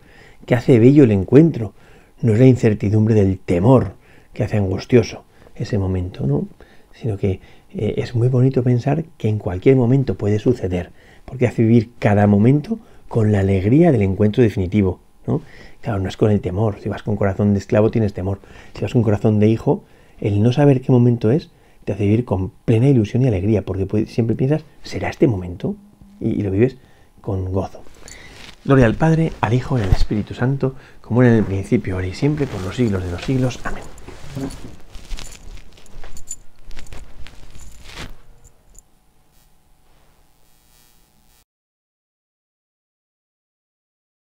que 0.46 0.56
hace 0.56 0.78
bello 0.78 1.06
el 1.06 1.12
encuentro, 1.12 1.74
no 2.22 2.34
es 2.34 2.40
la 2.40 2.48
incertidumbre 2.48 3.16
del 3.16 3.40
temor, 3.40 3.94
que 4.34 4.44
hace 4.44 4.58
angustioso 4.58 5.24
ese 5.56 5.78
momento, 5.78 6.28
¿no? 6.28 6.48
Sino 6.94 7.18
que 7.18 7.40
eh, 7.74 7.96
es 7.98 8.16
muy 8.16 8.28
bonito 8.28 8.64
pensar 8.64 9.06
que 9.18 9.30
en 9.30 9.38
cualquier 9.38 9.76
momento 9.76 10.16
puede 10.16 10.40
suceder, 10.40 10.92
porque 11.26 11.48
hace 11.48 11.64
vivir 11.64 11.92
cada 12.00 12.28
momento 12.28 12.80
con 13.08 13.32
la 13.32 13.40
alegría 13.40 13.92
del 13.92 14.02
encuentro 14.02 14.44
definitivo, 14.44 15.00
¿no? 15.28 15.42
Claro, 15.82 16.00
no 16.00 16.10
es 16.10 16.18
con 16.18 16.32
el 16.32 16.42
temor. 16.42 16.78
Si 16.82 16.90
vas 16.90 17.04
con 17.04 17.16
corazón 17.16 17.54
de 17.54 17.60
esclavo 17.60 17.92
tienes 17.92 18.14
temor. 18.14 18.40
Si 18.74 18.82
vas 18.82 18.94
con 18.94 19.04
corazón 19.04 19.40
de 19.40 19.48
hijo, 19.48 19.84
el 20.20 20.44
no 20.44 20.54
saber 20.54 20.82
qué 20.82 20.92
momento 20.92 21.32
es 21.32 21.50
te 21.84 21.94
hace 21.94 22.04
vivir 22.04 22.26
con 22.26 22.52
plena 22.66 22.88
ilusión 22.88 23.24
y 23.24 23.28
alegría, 23.28 23.64
porque 23.64 24.06
siempre 24.06 24.36
piensas, 24.36 24.64
¿será 24.84 25.10
este 25.10 25.28
momento? 25.28 25.76
Y, 26.20 26.42
lo 26.44 26.52
vives 26.52 26.78
con 27.22 27.52
gozo. 27.52 27.82
Gloria 28.64 28.86
al 28.86 28.96
Padre, 28.96 29.32
al 29.42 29.54
Hijo 29.54 29.80
y 29.80 29.82
al 29.82 29.90
Espíritu 29.90 30.36
Santo, 30.36 30.76
como 31.02 31.24
era 31.24 31.32
en 31.32 31.40
el 31.40 31.44
principio, 31.44 31.96
ahora 31.96 32.08
y 32.08 32.14
siempre, 32.14 32.46
por 32.46 32.62
los 32.62 32.76
siglos 32.76 33.04
de 33.04 33.12
los 33.12 33.24
siglos. 33.24 33.60
Amén. 33.64 33.84